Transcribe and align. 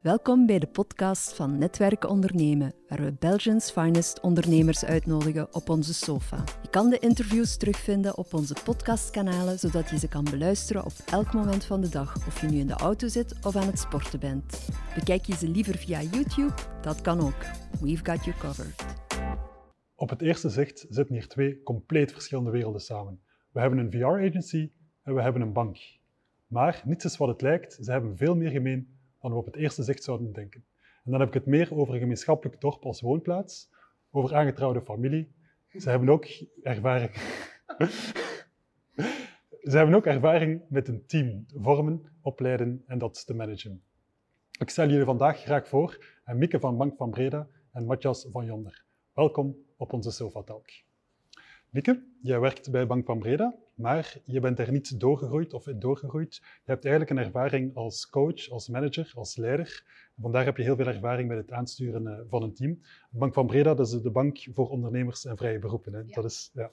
Welkom 0.00 0.46
bij 0.46 0.58
de 0.58 0.66
podcast 0.66 1.34
van 1.34 1.58
Netwerken 1.58 2.08
Ondernemen, 2.08 2.74
waar 2.88 3.02
we 3.02 3.12
Belgians 3.18 3.70
finest 3.70 4.20
ondernemers 4.20 4.84
uitnodigen 4.84 5.54
op 5.54 5.68
onze 5.68 5.94
sofa. 5.94 6.44
Je 6.62 6.70
kan 6.70 6.90
de 6.90 6.98
interviews 6.98 7.56
terugvinden 7.56 8.16
op 8.16 8.34
onze 8.34 8.54
podcastkanalen, 8.64 9.58
zodat 9.58 9.90
je 9.90 9.98
ze 9.98 10.08
kan 10.08 10.24
beluisteren 10.24 10.84
op 10.84 10.92
elk 11.10 11.32
moment 11.32 11.64
van 11.64 11.80
de 11.80 11.88
dag, 11.88 12.16
of 12.26 12.40
je 12.40 12.46
nu 12.46 12.58
in 12.58 12.66
de 12.66 12.72
auto 12.72 13.08
zit 13.08 13.44
of 13.46 13.56
aan 13.56 13.66
het 13.66 13.78
sporten 13.78 14.20
bent. 14.20 14.68
Bekijk 14.94 15.24
je 15.24 15.34
ze 15.34 15.48
liever 15.48 15.76
via 15.76 16.02
YouTube? 16.02 16.54
Dat 16.82 17.00
kan 17.00 17.20
ook. 17.20 17.44
We've 17.80 18.04
got 18.04 18.24
you 18.24 18.36
covered. 18.36 18.84
Op 19.94 20.10
het 20.10 20.22
eerste 20.22 20.48
zicht 20.48 20.86
zitten 20.88 21.14
hier 21.14 21.28
twee 21.28 21.62
compleet 21.62 22.12
verschillende 22.12 22.50
werelden 22.50 22.80
samen. 22.80 23.20
We 23.50 23.60
hebben 23.60 23.78
een 23.78 23.90
VR-agency 23.90 24.70
en 25.02 25.14
we 25.14 25.22
hebben 25.22 25.42
een 25.42 25.52
bank. 25.52 25.78
Maar 26.46 26.82
niets 26.84 27.04
is 27.04 27.16
wat 27.16 27.28
het 27.28 27.40
lijkt, 27.42 27.78
ze 27.82 27.92
hebben 27.92 28.16
veel 28.16 28.36
meer 28.36 28.50
gemeen 28.50 28.95
dan 29.28 29.34
we 29.34 29.46
op 29.46 29.52
het 29.52 29.62
eerste 29.62 29.82
zicht 29.82 30.02
zouden 30.02 30.32
denken. 30.32 30.64
En 31.04 31.10
dan 31.10 31.20
heb 31.20 31.28
ik 31.28 31.34
het 31.34 31.46
meer 31.46 31.74
over 31.74 31.94
een 31.94 32.00
gemeenschappelijk 32.00 32.60
dorp 32.60 32.84
als 32.84 33.00
woonplaats, 33.00 33.70
over 34.10 34.34
aangetrouwde 34.34 34.82
familie. 34.82 35.34
Ze 35.68 35.90
hebben 35.90 36.08
ook 36.08 36.26
ervaring. 36.62 37.14
Ze 39.70 39.76
hebben 39.76 39.94
ook 39.94 40.06
ervaring 40.06 40.62
met 40.68 40.88
een 40.88 41.06
team 41.06 41.44
vormen, 41.46 42.02
opleiden 42.20 42.82
en 42.86 42.98
dat 42.98 43.26
te 43.26 43.34
managen. 43.34 43.82
Ik 44.58 44.70
stel 44.70 44.88
jullie 44.88 45.04
vandaag 45.04 45.38
graag 45.38 45.68
voor 45.68 46.18
aan 46.24 46.38
Mieke 46.38 46.60
van 46.60 46.76
Bank 46.76 46.96
van 46.96 47.10
Breda 47.10 47.48
en 47.72 47.84
Matthias 47.84 48.28
van 48.32 48.44
Jonder. 48.44 48.84
Welkom 49.12 49.56
op 49.76 49.92
onze 49.92 50.10
Sofa 50.10 50.42
Talk. 50.42 50.85
Mieke, 51.76 52.02
jij 52.22 52.40
werkt 52.40 52.70
bij 52.70 52.86
Bank 52.86 53.06
van 53.06 53.18
Breda, 53.18 53.54
maar 53.74 54.16
je 54.24 54.40
bent 54.40 54.58
er 54.58 54.72
niet 54.72 55.00
doorgegroeid 55.00 55.52
of 55.52 55.64
doorgegroeid. 55.64 56.34
Je 56.34 56.70
hebt 56.70 56.84
eigenlijk 56.84 57.10
een 57.10 57.26
ervaring 57.26 57.74
als 57.74 58.08
coach, 58.08 58.50
als 58.50 58.68
manager, 58.68 59.12
als 59.14 59.36
leider. 59.36 59.84
Vandaar 60.20 60.44
heb 60.44 60.56
je 60.56 60.62
heel 60.62 60.76
veel 60.76 60.86
ervaring 60.86 61.28
met 61.28 61.36
het 61.36 61.52
aansturen 61.52 62.06
eh, 62.06 62.20
van 62.28 62.42
een 62.42 62.54
team. 62.54 62.80
Bank 63.10 63.34
van 63.34 63.46
Breda, 63.46 63.74
dat 63.74 63.86
is 63.86 64.02
de 64.02 64.10
bank 64.10 64.38
voor 64.54 64.68
ondernemers 64.68 65.24
en 65.24 65.36
vrije 65.36 65.58
beroepen. 65.58 65.92
Hè? 65.92 66.04
Dat 66.04 66.24
is, 66.24 66.50
ja. 66.54 66.70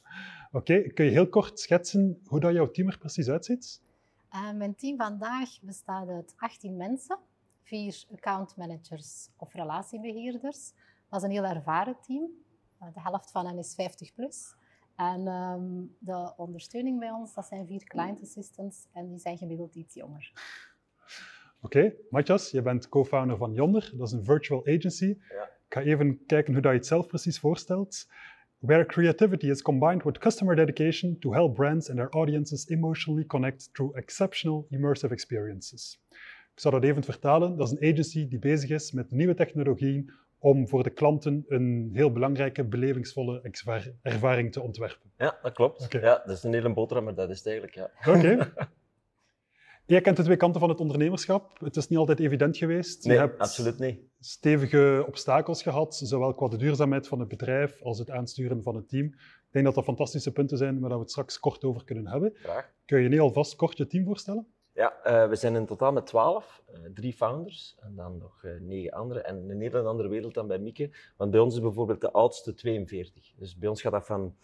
Oké, 0.51 0.81
kun 0.81 1.05
je 1.05 1.11
heel 1.11 1.29
kort 1.29 1.59
schetsen 1.59 2.21
hoe 2.25 2.39
dat 2.39 2.53
jouw 2.53 2.71
team 2.71 2.88
er 2.88 2.97
precies 2.97 3.29
uitziet? 3.29 3.81
Uh, 4.33 4.51
mijn 4.51 4.75
team 4.75 4.97
vandaag 4.97 5.49
bestaat 5.61 6.07
uit 6.07 6.33
18 6.38 6.77
mensen, 6.77 7.17
vier 7.63 8.03
account 8.11 8.57
managers 8.57 9.29
of 9.38 9.53
relatiebeheerders. 9.53 10.73
Dat 11.09 11.19
is 11.19 11.27
een 11.27 11.33
heel 11.33 11.45
ervaren 11.45 11.95
team. 12.07 12.29
Uh, 12.81 12.88
de 12.93 13.01
helft 13.01 13.31
van 13.31 13.45
hen 13.45 13.57
is 13.57 13.73
50 13.75 14.13
plus. 14.13 14.55
En 14.95 15.27
um, 15.27 15.95
de 15.99 16.33
ondersteuning 16.38 16.99
bij 16.99 17.11
ons, 17.11 17.33
dat 17.33 17.45
zijn 17.45 17.67
vier 17.67 17.83
client 17.83 18.22
assistants 18.22 18.88
en 18.94 19.09
die 19.09 19.19
zijn 19.19 19.38
gemiddeld 19.38 19.75
iets 19.75 19.95
jonger. 19.95 20.31
Oké, 21.61 21.77
okay. 21.77 21.95
Matthias, 22.09 22.52
je 22.52 22.61
bent 22.61 22.89
co-founder 22.89 23.38
van 23.38 23.53
Yonder, 23.53 23.91
dat 23.95 24.08
is 24.08 24.13
een 24.13 24.23
virtual 24.23 24.66
agency. 24.66 25.05
Ja. 25.05 25.44
Ik 25.44 25.80
ga 25.80 25.81
even 25.81 26.25
kijken 26.25 26.53
hoe 26.53 26.61
dat 26.61 26.72
je 26.72 26.77
het 26.77 26.88
zelf 26.88 27.08
precies 27.08 27.39
voorstelt. 27.39 28.08
Where 28.58 28.85
creativity 28.85 29.50
is 29.50 29.61
combined 29.61 30.03
with 30.03 30.17
customer 30.17 30.55
dedication 30.55 31.19
to 31.19 31.33
help 31.33 31.53
brands 31.53 31.89
and 31.89 31.97
their 31.97 32.09
audiences 32.09 32.67
emotionally 32.67 33.25
connect 33.25 33.73
through 33.73 33.97
exceptional 33.97 34.66
immersive 34.69 35.13
experiences. 35.13 36.02
Ik 36.53 36.59
zal 36.59 36.72
dat 36.72 36.83
even 36.83 37.03
vertalen. 37.03 37.57
Dat 37.57 37.72
is 37.72 37.80
een 37.80 37.91
agency 37.91 38.28
die 38.28 38.39
bezig 38.39 38.69
is 38.69 38.91
met 38.91 39.11
nieuwe 39.11 39.33
technologieën 39.33 40.11
om 40.44 40.67
voor 40.67 40.83
de 40.83 40.89
klanten 40.89 41.45
een 41.47 41.89
heel 41.94 42.11
belangrijke, 42.11 42.63
belevingsvolle 42.63 43.52
ervaring 44.02 44.52
te 44.52 44.61
ontwerpen. 44.61 45.11
Ja, 45.17 45.39
dat 45.41 45.53
klopt. 45.53 45.88
Ja, 45.89 46.22
dat 46.25 46.38
is 46.38 46.44
een 46.44 46.53
hele 46.53 46.73
boterham, 46.73 47.05
maar 47.05 47.16
dat 47.16 47.30
is 47.30 47.38
het 47.38 47.47
eigenlijk. 47.47 47.75
Ja. 47.75 47.91
Oké. 48.00 48.17
Okay. 48.17 48.52
Jij 49.85 50.02
kent 50.02 50.17
de 50.17 50.23
twee 50.23 50.38
kanten 50.38 50.59
van 50.59 50.69
het 50.69 50.80
ondernemerschap. 50.80 51.59
Het 51.59 51.75
is 51.75 51.88
niet 51.88 52.00
altijd 52.00 52.19
evident 52.19 52.58
geweest. 52.58 53.05
Nee, 53.05 53.16
je 53.16 53.22
hebt 53.22 53.39
absoluut 53.39 53.80
niet. 53.80 54.00
stevige 54.19 55.03
obstakels 55.08 55.61
gehad, 55.63 55.95
zowel 55.95 56.33
qua 56.33 56.47
de 56.47 56.57
duurzaamheid 56.57 57.07
van 57.07 57.19
het 57.19 57.28
bedrijf 57.28 57.81
als 57.81 58.00
het 58.00 58.09
aansturen 58.09 58.63
van 58.63 58.75
het 58.75 58.89
team. 58.89 59.05
Ik 59.05 59.50
denk 59.52 59.66
dat 59.66 59.75
dat 59.75 59.83
fantastische 59.83 60.31
punten 60.31 60.57
zijn 60.57 60.79
waar 60.79 60.90
we 60.90 61.00
het 61.00 61.09
straks 61.09 61.40
kort 61.40 61.63
over 61.63 61.84
kunnen 61.84 62.07
hebben. 62.07 62.31
Graag. 62.35 62.72
Kun 62.85 63.01
je 63.01 63.09
nu 63.09 63.19
alvast 63.19 63.56
kort 63.56 63.78
je 63.78 63.88
team 63.88 64.06
voorstellen? 64.06 64.47
Ja, 64.73 64.94
uh, 65.06 65.29
we 65.29 65.35
zijn 65.35 65.56
in 65.56 65.66
totaal 65.66 65.91
met 65.91 66.06
twaalf. 66.06 66.63
Uh, 66.73 66.79
drie 66.94 67.13
founders 67.13 67.75
en 67.79 67.95
dan 67.95 68.17
nog 68.17 68.44
uh, 68.44 68.51
negen 68.61 68.91
anderen. 68.91 69.25
En 69.25 69.50
een 69.50 69.61
hele 69.61 69.81
andere 69.81 70.09
wereld 70.09 70.34
dan 70.34 70.47
bij 70.47 70.59
Mieke. 70.59 70.91
Want 71.17 71.31
bij 71.31 71.39
ons 71.39 71.53
is 71.53 71.61
bijvoorbeeld 71.61 72.01
de 72.01 72.11
oudste 72.11 72.53
42. 72.53 73.34
Dus 73.35 73.57
bij 73.57 73.69
ons 73.69 73.81
gaat 73.81 73.91
dat 73.91 74.06
van, 74.06 74.35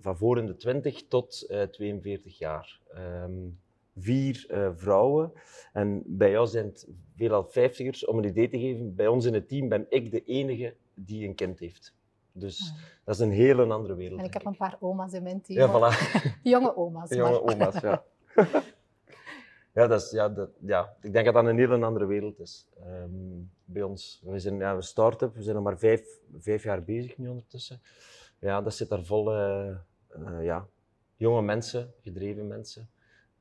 van 0.00 0.16
voor 0.16 0.38
in 0.38 0.46
de 0.46 0.56
20 0.56 1.08
tot 1.08 1.54
42 1.70 2.38
jaar. 2.38 2.80
Um, 3.24 3.60
vier 3.96 4.46
vrouwen. 4.76 5.32
En 5.72 6.02
bij 6.06 6.30
jou 6.30 6.46
zijn 6.46 6.66
het 6.66 6.88
veelal 7.16 7.44
vijftigers. 7.44 8.06
Om 8.06 8.18
een 8.18 8.24
idee 8.24 8.48
te 8.48 8.58
geven, 8.58 8.94
bij 8.94 9.06
ons 9.06 9.24
in 9.24 9.34
het 9.34 9.48
team 9.48 9.68
ben 9.68 9.86
ik 9.88 10.10
de 10.10 10.24
enige 10.24 10.74
die 10.94 11.26
een 11.26 11.34
kind 11.34 11.58
heeft. 11.58 11.94
Dus 12.32 12.72
ah. 12.74 12.78
dat 13.04 13.14
is 13.14 13.20
een 13.20 13.30
hele 13.30 13.66
andere 13.66 13.94
wereld. 13.94 14.20
En 14.20 14.26
ik 14.26 14.32
heb 14.32 14.42
ik. 14.42 14.48
een 14.48 14.56
paar 14.56 14.76
oma's 14.80 15.12
in 15.12 15.22
mijn 15.22 15.40
team. 15.40 15.58
Ja, 15.58 15.68
voilà. 15.68 15.96
Jonge 16.42 16.76
oma's. 16.76 17.10
Jonge 17.10 17.30
maar. 17.30 17.54
oma's, 17.54 17.80
ja. 17.80 18.04
Ja, 19.78 19.86
dat 19.86 20.02
is, 20.02 20.10
ja, 20.10 20.28
dat, 20.28 20.50
ja, 20.60 20.96
ik 21.00 21.12
denk 21.12 21.24
dat 21.24 21.34
dat 21.34 21.46
een 21.46 21.58
hele 21.58 21.84
andere 21.84 22.06
wereld 22.06 22.40
is. 22.40 22.68
Um, 22.86 23.50
bij 23.64 23.82
ons, 23.82 24.22
we 24.24 24.38
zijn 24.38 24.58
ja, 24.58 24.74
een 24.74 24.82
start-up, 24.82 25.34
we 25.34 25.42
zijn 25.42 25.54
nog 25.54 25.64
maar 25.64 25.78
vijf, 25.78 26.18
vijf 26.38 26.62
jaar 26.62 26.82
bezig 26.84 27.18
nu 27.18 27.28
ondertussen. 27.28 27.80
Ja, 28.38 28.62
dat 28.62 28.74
zit 28.74 28.88
daar 28.88 29.04
vol 29.04 29.32
uh, 29.34 29.76
ja, 30.42 30.68
jonge 31.16 31.42
mensen, 31.42 31.92
gedreven 32.02 32.46
mensen, 32.46 32.90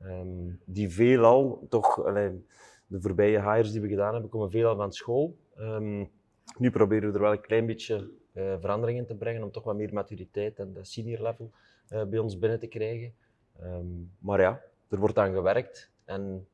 um, 0.02 0.60
die 0.66 0.90
veelal 0.90 1.66
toch, 1.70 2.06
allee, 2.06 2.46
de 2.88 3.02
voorbije 3.02 3.42
hires 3.42 3.72
die 3.72 3.82
we 3.82 3.88
gedaan 3.88 4.14
hebben, 4.14 4.30
komen 4.30 4.52
veelal 4.52 4.76
van 4.76 4.94
school. 4.94 5.38
Um, 5.60 6.12
nu 6.58 6.72
proberen 6.72 7.10
we 7.10 7.16
er 7.16 7.22
wel 7.22 7.32
een 7.32 7.42
klein 7.42 7.66
beetje 7.66 8.12
uh, 8.34 8.56
verandering 8.60 9.00
in 9.00 9.06
te 9.06 9.16
brengen 9.16 9.44
om 9.44 9.52
toch 9.52 9.64
wat 9.64 9.76
meer 9.76 9.94
maturiteit 9.94 10.60
en 10.60 10.74
de 10.74 10.84
senior 10.84 11.22
level 11.22 11.52
bij 12.10 12.20
ons 12.20 12.38
binnen 12.38 12.60
te 12.60 12.68
krijgen. 12.68 13.14
maar 14.20 14.40
ja, 14.40 14.62
er 14.90 15.00
wordt 15.00 15.18
aan 15.18 15.34
gewerkt. 15.34 15.96
En, 16.08 16.48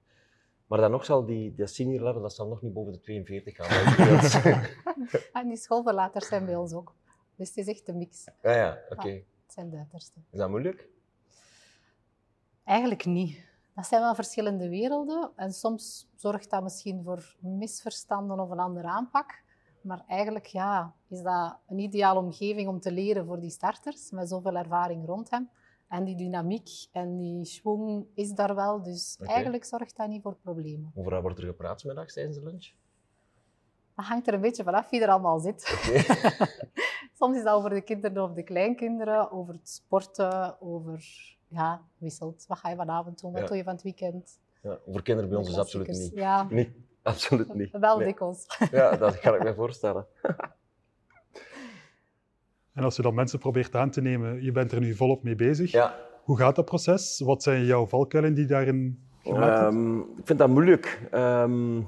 maar 0.67 0.79
dan 0.79 0.91
nog 0.91 1.05
zal 1.05 1.25
die, 1.25 1.53
die 1.53 1.67
senior 1.67 2.03
level, 2.03 2.21
dat 2.21 2.33
zal 2.33 2.47
nog 2.47 2.61
niet 2.61 2.73
boven 2.73 2.91
de 2.91 2.99
42 2.99 3.55
gaan. 3.55 3.69
en 5.41 5.47
die 5.47 5.57
schoolverlaters 5.57 6.27
zijn 6.27 6.45
bij 6.45 6.55
ons 6.55 6.73
ook. 6.73 6.95
Dus 7.35 7.47
het 7.47 7.57
is 7.57 7.67
echt 7.67 7.87
een 7.87 7.97
mix. 7.97 8.27
Ja, 8.41 8.55
ja, 8.55 8.79
oké. 8.89 8.93
Okay. 8.93 9.13
Ja, 9.13 9.23
het 9.43 9.53
zijn 9.53 9.69
de 9.69 9.77
uiterste. 9.77 10.19
Is 10.29 10.39
dat 10.39 10.49
moeilijk? 10.49 10.87
Eigenlijk 12.63 13.05
niet. 13.05 13.51
Dat 13.75 13.87
zijn 13.87 14.01
wel 14.01 14.15
verschillende 14.15 14.69
werelden. 14.69 15.31
En 15.35 15.51
soms 15.51 16.09
zorgt 16.15 16.49
dat 16.49 16.63
misschien 16.63 17.03
voor 17.03 17.35
misverstanden 17.39 18.39
of 18.39 18.49
een 18.49 18.59
andere 18.59 18.87
aanpak. 18.87 19.41
Maar 19.81 20.03
eigenlijk 20.07 20.45
ja, 20.45 20.95
is 21.07 21.21
dat 21.21 21.57
een 21.67 21.79
ideale 21.79 22.19
omgeving 22.19 22.67
om 22.67 22.79
te 22.79 22.91
leren 22.91 23.25
voor 23.25 23.39
die 23.39 23.49
starters, 23.49 24.11
met 24.11 24.29
zoveel 24.29 24.55
ervaring 24.55 25.05
rond 25.05 25.29
hem. 25.29 25.49
En 25.93 26.03
die 26.03 26.15
dynamiek 26.15 26.69
en 26.91 27.17
die 27.17 27.45
schwung 27.45 28.05
is 28.13 28.31
daar 28.31 28.55
wel. 28.55 28.83
Dus 28.83 29.17
okay. 29.21 29.33
eigenlijk 29.33 29.63
zorgt 29.63 29.97
dat 29.97 30.07
niet 30.07 30.21
voor 30.21 30.35
problemen. 30.35 30.91
Over 30.95 31.11
wat 31.11 31.21
wordt 31.21 31.39
er 31.39 31.45
gepraat 31.45 31.83
middags 31.83 32.13
tijdens 32.13 32.37
de 32.37 32.43
lunch? 32.43 32.71
Dat 33.95 34.05
hangt 34.05 34.27
er 34.27 34.33
een 34.33 34.41
beetje 34.41 34.63
vanaf 34.63 34.89
wie 34.89 35.01
er 35.01 35.09
allemaal 35.09 35.39
zit. 35.39 35.79
Okay. 35.87 36.47
Soms 37.19 37.37
is 37.37 37.43
dat 37.43 37.53
over 37.53 37.69
de 37.69 37.81
kinderen 37.81 38.23
of 38.23 38.33
de 38.33 38.43
kleinkinderen, 38.43 39.31
over 39.31 39.53
het 39.53 39.69
sporten, 39.69 40.61
over... 40.61 41.05
Ja, 41.47 41.81
wisselt. 41.97 42.45
Wat 42.47 42.57
ga 42.57 42.69
je 42.69 42.75
vanavond 42.75 43.21
doen? 43.21 43.31
Wat 43.31 43.41
ja. 43.41 43.47
doe 43.47 43.57
je 43.57 43.63
van 43.63 43.73
het 43.73 43.83
weekend? 43.83 44.39
Ja, 44.61 44.79
over 44.85 45.01
kinderen 45.01 45.29
bij 45.29 45.39
ons 45.39 45.49
is 45.49 45.57
absoluut 45.57 45.87
niet. 45.87 46.11
Ja. 46.13 46.47
niet. 46.49 46.69
Absoluut 47.01 47.53
niet. 47.63 47.71
Wel 47.71 47.97
nee. 47.97 48.07
dikwijls. 48.07 48.45
Ja, 48.71 48.97
dat 48.97 49.19
kan 49.19 49.35
ik 49.35 49.43
me 49.43 49.53
voorstellen. 49.53 50.05
En 52.73 52.83
als 52.83 52.95
je 52.95 53.01
dan 53.01 53.13
mensen 53.13 53.39
probeert 53.39 53.75
aan 53.75 53.89
te 53.89 54.01
nemen, 54.01 54.43
je 54.43 54.51
bent 54.51 54.71
er 54.71 54.79
nu 54.79 54.93
volop 54.93 55.23
mee 55.23 55.35
bezig. 55.35 55.71
Ja. 55.71 55.95
Hoe 56.23 56.37
gaat 56.37 56.55
dat 56.55 56.65
proces? 56.65 57.21
Wat 57.25 57.43
zijn 57.43 57.65
jouw 57.65 57.85
valkuilen 57.85 58.33
die 58.33 58.45
daarin 58.45 58.99
gemaakt 59.23 59.73
um, 59.73 59.99
Ik 59.99 60.25
vind 60.25 60.39
dat 60.39 60.49
moeilijk. 60.49 61.09
Um, 61.11 61.87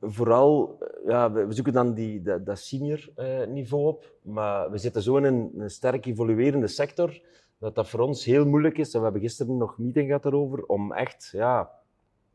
vooral, 0.00 0.78
ja, 1.06 1.32
we 1.32 1.52
zoeken 1.52 1.72
dan 1.72 1.94
die, 1.94 2.22
dat, 2.22 2.46
dat 2.46 2.58
senior 2.58 3.08
uh, 3.16 3.46
niveau 3.46 3.86
op, 3.86 4.12
maar 4.22 4.70
we 4.70 4.78
zitten 4.78 5.02
zo 5.02 5.16
in 5.16 5.24
een, 5.24 5.50
een 5.56 5.70
sterk 5.70 6.06
evoluerende 6.06 6.66
sector 6.66 7.20
dat 7.58 7.74
dat 7.74 7.88
voor 7.88 8.00
ons 8.00 8.24
heel 8.24 8.46
moeilijk 8.46 8.78
is. 8.78 8.92
En 8.92 8.98
we 8.98 9.04
hebben 9.04 9.22
gisteren 9.22 9.56
nog 9.56 9.78
een 9.78 9.84
meeting 9.84 10.06
gehad 10.06 10.22
daarover 10.22 10.64
om 10.66 10.92
echt 10.92 11.28
ja, 11.32 11.70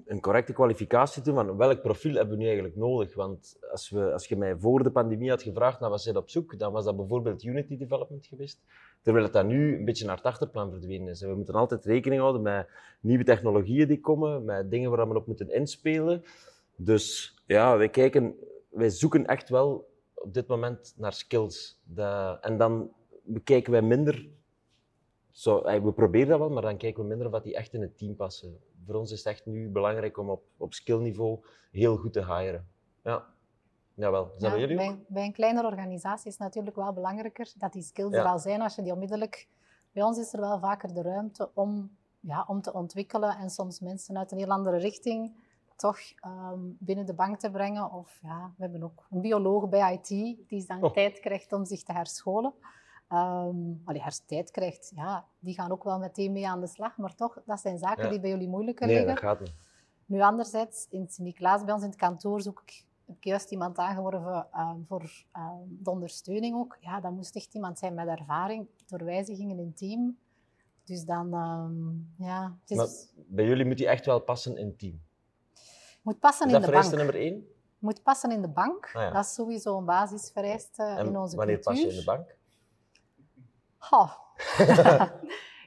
een 0.05 0.21
correcte 0.21 0.53
kwalificatie 0.53 1.23
doen 1.23 1.35
van 1.35 1.57
welk 1.57 1.81
profiel 1.81 2.13
hebben 2.13 2.33
we 2.33 2.39
nu 2.39 2.45
eigenlijk 2.45 2.75
nodig. 2.75 3.15
Want 3.15 3.57
als, 3.71 3.89
we, 3.89 4.13
als 4.13 4.27
je 4.27 4.35
mij 4.37 4.55
voor 4.55 4.83
de 4.83 4.91
pandemie 4.91 5.29
had 5.29 5.41
gevraagd 5.41 5.79
naar 5.79 5.89
wat 5.89 6.01
zij 6.01 6.15
op 6.15 6.29
zoek, 6.29 6.59
dan 6.59 6.71
was 6.71 6.85
dat 6.85 6.95
bijvoorbeeld 6.95 7.43
Unity 7.43 7.77
Development 7.77 8.25
geweest. 8.25 8.61
Terwijl 9.01 9.23
het 9.23 9.33
dat 9.33 9.45
nu 9.45 9.77
een 9.77 9.85
beetje 9.85 10.05
naar 10.05 10.15
het 10.15 10.25
achterplan 10.25 10.71
verdwenen 10.71 11.07
is. 11.07 11.21
We 11.21 11.35
moeten 11.35 11.53
altijd 11.53 11.85
rekening 11.85 12.21
houden 12.21 12.41
met 12.41 12.67
nieuwe 12.99 13.23
technologieën 13.23 13.87
die 13.87 13.99
komen, 13.99 14.45
met 14.45 14.71
dingen 14.71 14.91
waar 14.91 15.09
we 15.09 15.15
op 15.15 15.27
moeten 15.27 15.49
inspelen. 15.49 16.23
Dus 16.75 17.35
ja, 17.45 17.77
wij 17.77 17.89
kijken, 17.89 18.35
wij 18.69 18.89
zoeken 18.89 19.25
echt 19.25 19.49
wel 19.49 19.89
op 20.13 20.33
dit 20.33 20.47
moment 20.47 20.93
naar 20.97 21.13
skills. 21.13 21.79
En 22.41 22.57
dan 22.57 22.91
bekijken 23.23 23.71
wij 23.71 23.81
minder 23.81 24.27
zo, 25.39 25.61
we 25.63 25.91
proberen 25.91 26.27
dat 26.27 26.39
wel, 26.39 26.49
maar 26.49 26.61
dan 26.61 26.77
kijken 26.77 27.01
we 27.01 27.09
minder 27.09 27.33
of 27.33 27.41
die 27.41 27.55
echt 27.55 27.73
in 27.73 27.81
het 27.81 27.97
team 27.97 28.15
passen. 28.15 28.57
Voor 28.85 28.95
ons 28.95 29.11
is 29.11 29.17
het 29.17 29.27
echt 29.27 29.45
nu 29.45 29.69
belangrijk 29.69 30.17
om 30.17 30.29
op, 30.29 30.43
op 30.57 30.73
skillniveau 30.73 31.39
heel 31.71 31.97
goed 31.97 32.13
te 32.13 32.25
hiren. 32.25 32.67
Ja. 33.03 33.25
Jawel. 33.93 34.31
Bij 34.39 34.59
jullie 34.59 34.79
ook? 34.79 34.85
bij, 34.85 35.05
bij 35.07 35.25
een 35.25 35.33
kleinere 35.33 35.67
organisatie 35.67 36.27
is 36.27 36.33
het 36.33 36.41
natuurlijk 36.41 36.75
wel 36.75 36.93
belangrijker 36.93 37.53
dat 37.57 37.73
die 37.73 37.83
skills 37.83 38.13
er 38.13 38.25
al 38.25 38.39
zijn 38.39 38.61
als 38.61 38.75
je 38.75 38.81
die 38.81 38.93
onmiddellijk... 38.93 39.47
Bij 39.91 40.03
ons 40.03 40.17
is 40.17 40.33
er 40.33 40.39
wel 40.39 40.59
vaker 40.59 40.93
de 40.93 41.01
ruimte 41.01 41.49
om, 41.53 41.97
ja, 42.19 42.45
om 42.47 42.61
te 42.61 42.73
ontwikkelen 42.73 43.37
en 43.37 43.49
soms 43.49 43.79
mensen 43.79 44.17
uit 44.17 44.31
een 44.31 44.37
heel 44.37 44.49
andere 44.49 44.77
richting 44.77 45.33
toch 45.79 45.99
ehm, 46.15 46.59
binnen 46.61 47.05
de 47.05 47.13
bank 47.13 47.39
te 47.39 47.51
brengen. 47.51 47.91
Of 47.91 48.19
ja, 48.21 48.53
we 48.57 48.63
hebben 48.63 48.83
ook 48.83 49.07
een 49.09 49.21
bioloog 49.21 49.69
bij 49.69 49.93
IT 49.93 50.07
die 50.47 50.65
dan 50.67 50.83
Oh. 50.83 50.93
tijd 50.93 51.19
krijgt 51.19 51.53
om 51.53 51.65
zich 51.65 51.83
te 51.83 51.93
herscholen. 51.93 52.53
Ehm 53.09 53.55
allee, 53.85 54.01
hers 54.01 54.19
tijd 54.25 54.51
krijgt, 54.51 54.91
ja, 54.95 55.25
die 55.39 55.53
gaan 55.53 55.71
ook 55.71 55.83
wel 55.83 55.99
meteen 55.99 56.31
mee 56.31 56.47
aan 56.47 56.59
de 56.59 56.67
slag. 56.67 56.97
Maar 56.97 57.15
toch, 57.15 57.41
dat 57.45 57.59
zijn 57.59 57.77
zaken 57.77 58.03
Ja. 58.03 58.09
die 58.09 58.19
bij 58.19 58.29
jullie 58.29 58.47
moeilijker 58.47 58.85
Nee, 58.87 58.95
liggen. 58.95 59.13
dat 59.15 59.23
gaat 59.23 59.39
niet. 59.39 59.53
Nu, 60.05 60.21
anderzijds, 60.21 60.87
in 60.89 61.07
Sint-Niklaas 61.09 61.63
bij 61.63 61.73
ons 61.73 61.83
in 61.83 61.89
het 61.89 61.97
kantoor 61.97 62.41
zoek 62.41 62.61
ik, 62.65 62.85
heb 63.05 63.15
ik 63.17 63.23
juist 63.23 63.51
iemand 63.51 63.77
aangeworven 63.77 64.47
ehm, 64.51 64.77
voor 64.87 65.25
ehm, 65.31 65.57
de 65.67 65.89
ondersteuning 65.89 66.55
ook. 66.55 66.77
Ja, 66.79 66.99
dat 66.99 67.11
moest 67.11 67.35
echt 67.35 67.53
iemand 67.53 67.79
zijn 67.79 67.93
met 67.93 68.07
ervaring 68.07 68.67
door 68.87 69.03
wijzigingen 69.05 69.59
in 69.59 69.73
team. 69.73 70.17
Dus 70.83 71.03
dan, 71.05 71.29
ja, 72.17 72.57
het 72.61 72.69
is, 72.71 72.77
Maar 72.77 72.87
bij 73.27 73.45
jullie 73.45 73.65
moet 73.65 73.77
die 73.77 73.87
echt 73.87 74.05
wel 74.05 74.19
passen 74.19 74.57
in 74.57 74.65
het 74.67 74.79
team. 74.79 75.01
moet 76.01 76.19
passen 76.19 76.47
Is 76.47 76.53
in 76.53 76.59
dat 76.61 76.69
de 76.69 76.73
bank. 76.75 76.83
vereiste 76.85 76.95
nummer 76.95 77.15
één? 77.33 77.47
Moet 77.79 78.03
passen 78.03 78.31
in 78.31 78.41
de 78.41 78.47
bank. 78.49 78.85
Ah, 78.85 79.01
ja. 79.01 79.09
Dat 79.11 79.25
is 79.25 79.33
sowieso 79.33 79.77
een 79.77 79.85
basisvereiste 79.85 80.83
En 80.83 81.05
in 81.05 81.17
onze 81.17 81.35
wanneer 81.35 81.59
cultuur. 81.59 81.73
pas 81.83 81.91
je 81.93 81.97
in 81.97 81.99
de 81.99 82.03
bank? 82.05 82.37
Goh. 83.79 84.11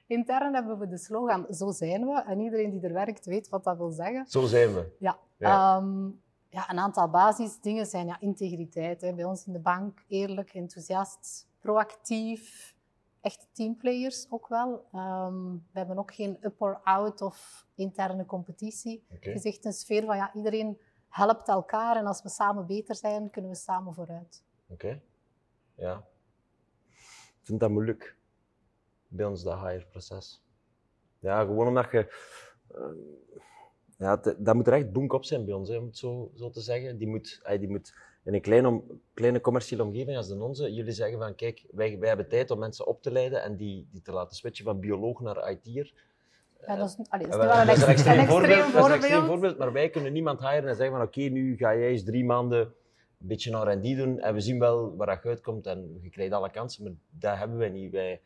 Intern 0.06 0.55
hebben 0.55 0.79
we 0.79 0.88
de 0.88 0.99
slogan 0.99 1.47
Zo 1.50 1.70
zijn 1.70 2.06
we. 2.06 2.23
En 2.26 2.41
iedereen 2.41 2.70
die 2.70 2.81
er 2.81 2.93
werkt 2.93 3.25
weet 3.25 3.49
wat 3.49 3.64
dat 3.64 3.76
wil 3.76 3.91
zeggen. 3.91 4.26
Zo 4.26 4.47
zijn 4.47 4.75
we. 4.75 4.97
Ja, 4.99 5.19
Ja. 5.37 5.76
Ehm, 5.76 6.11
ja 6.49 6.70
een 6.70 6.79
aantal 6.79 7.11
basisdingen 7.11 7.87
zijn 7.87 8.06
ja, 8.06 8.20
integriteit. 8.20 9.00
Hè. 9.00 9.14
Bij 9.14 9.25
ons 9.25 9.47
in 9.47 9.53
de 9.53 9.59
bank 9.59 10.05
eerlijk, 10.09 10.55
enthousiast, 10.55 11.49
proactief. 11.61 12.75
Echte 13.20 13.47
teamplayers 13.53 14.26
ook 14.31 14.49
wel. 14.49 14.85
Ehm, 14.93 15.53
we 15.53 15.79
hebben 15.79 15.99
ook 15.99 16.15
geen 16.15 16.38
up 16.41 16.61
or 16.61 16.81
out 16.82 17.20
of 17.20 17.67
interne 17.75 18.26
competitie. 18.26 19.05
Oké. 19.15 19.31
Het 19.31 19.44
is 19.44 19.55
echt 19.55 19.65
een 19.65 19.73
sfeer 19.73 20.05
van 20.05 20.17
ja, 20.17 20.35
iedereen 20.35 20.79
helpt 21.08 21.49
elkaar 21.49 21.97
en 21.97 22.06
als 22.06 22.23
we 22.23 22.29
samen 22.29 22.67
beter 22.67 22.94
zijn, 22.94 23.31
kunnen 23.31 23.50
we 23.50 23.56
samen 23.56 23.94
vooruit. 23.94 24.44
Oké. 24.69 25.00
Ja. 25.75 26.05
Ik 27.43 27.49
vind 27.49 27.61
dat 27.61 27.71
moeilijk. 27.71 28.17
Bij 29.09 29.27
ons, 29.27 29.43
dat 29.43 29.59
hire-proces. 29.59 30.43
Ja, 31.19 31.41
gewoon 31.44 31.67
omdat 31.67 31.91
je... 31.91 32.15
eh, 32.75 32.81
ja, 33.99 34.21
dat 34.39 34.55
moet 34.55 34.67
er 34.67 34.73
echt 34.73 34.93
boek 34.93 35.12
op 35.12 35.25
zijn 35.25 35.44
bij 35.44 35.55
ons, 35.55 35.69
hè, 35.69 35.77
om 35.77 35.85
het 35.87 35.99
zo, 35.99 36.31
zo 36.35 36.50
te 36.50 36.61
zeggen. 36.61 36.99
Die 36.99 37.09
moet, 37.09 37.41
eh, 37.43 37.59
die 37.59 37.69
moet 37.69 37.94
in 38.25 38.35
een 38.35 38.41
kleine, 38.41 38.69
om- 38.69 39.00
kleine 39.15 39.41
commerciële 39.41 39.83
omgeving 39.83 40.17
als 40.17 40.29
de 40.29 40.43
onze, 40.43 40.73
jullie 40.75 40.93
zeggen 40.93 41.19
van, 41.19 41.35
kijk, 41.35 41.65
wij, 41.71 41.99
wij 41.99 42.09
hebben 42.09 42.29
tijd 42.29 42.50
om 42.50 42.59
mensen 42.59 42.87
op 42.87 43.03
te 43.03 43.11
leiden 43.11 43.43
en 43.43 43.56
die, 43.56 43.87
die 43.91 44.03
te 44.03 44.12
laten 44.12 44.37
switchen 44.37 44.65
van 44.65 44.81
bioloog 44.81 45.21
naar 45.21 45.50
IT'er. 45.50 45.93
Ja, 46.67 46.77
dat 46.77 46.89
is, 46.89 47.06
allee, 47.09 47.27
dat 47.27 47.39
is 47.41 47.44
wel, 47.47 47.55
een, 47.61 47.69
extreem 47.69 47.87
Dat 47.87 47.89
is 47.89 47.94
extreem 47.94 48.27
voorbeeld. 48.27 49.27
voorbeeld, 49.27 49.59
maar 49.59 49.73
wij 49.73 49.91
kunnen 49.91 50.12
niemand 50.12 50.41
hiren 50.41 50.69
en 50.69 50.77
zeggen 50.77 50.97
van 50.97 51.06
oké, 51.06 51.21
nu 51.21 51.56
ga 51.56 51.77
jij 51.77 51.89
eens 51.89 52.05
drie 52.05 52.25
maanden 52.25 52.75
een 53.23 53.29
beetje 53.29 53.53
een 53.53 53.81
R&D 53.81 53.97
doen 53.97 54.21
en 54.21 54.35
we 54.35 54.41
zien 54.41 54.59
wel 54.59 54.97
waar 54.97 55.07
dat 55.07 55.25
uitkomt 55.25 55.67
en 55.67 55.99
je 56.01 56.11
krijgt 56.11 56.33
alle 56.33 56.51
kansen, 56.51 56.83
maar 56.83 56.93
dat 57.11 57.39
hebben 57.39 57.57
wij 57.57 57.69
niet. 57.69 57.93
Wij, 57.93 58.21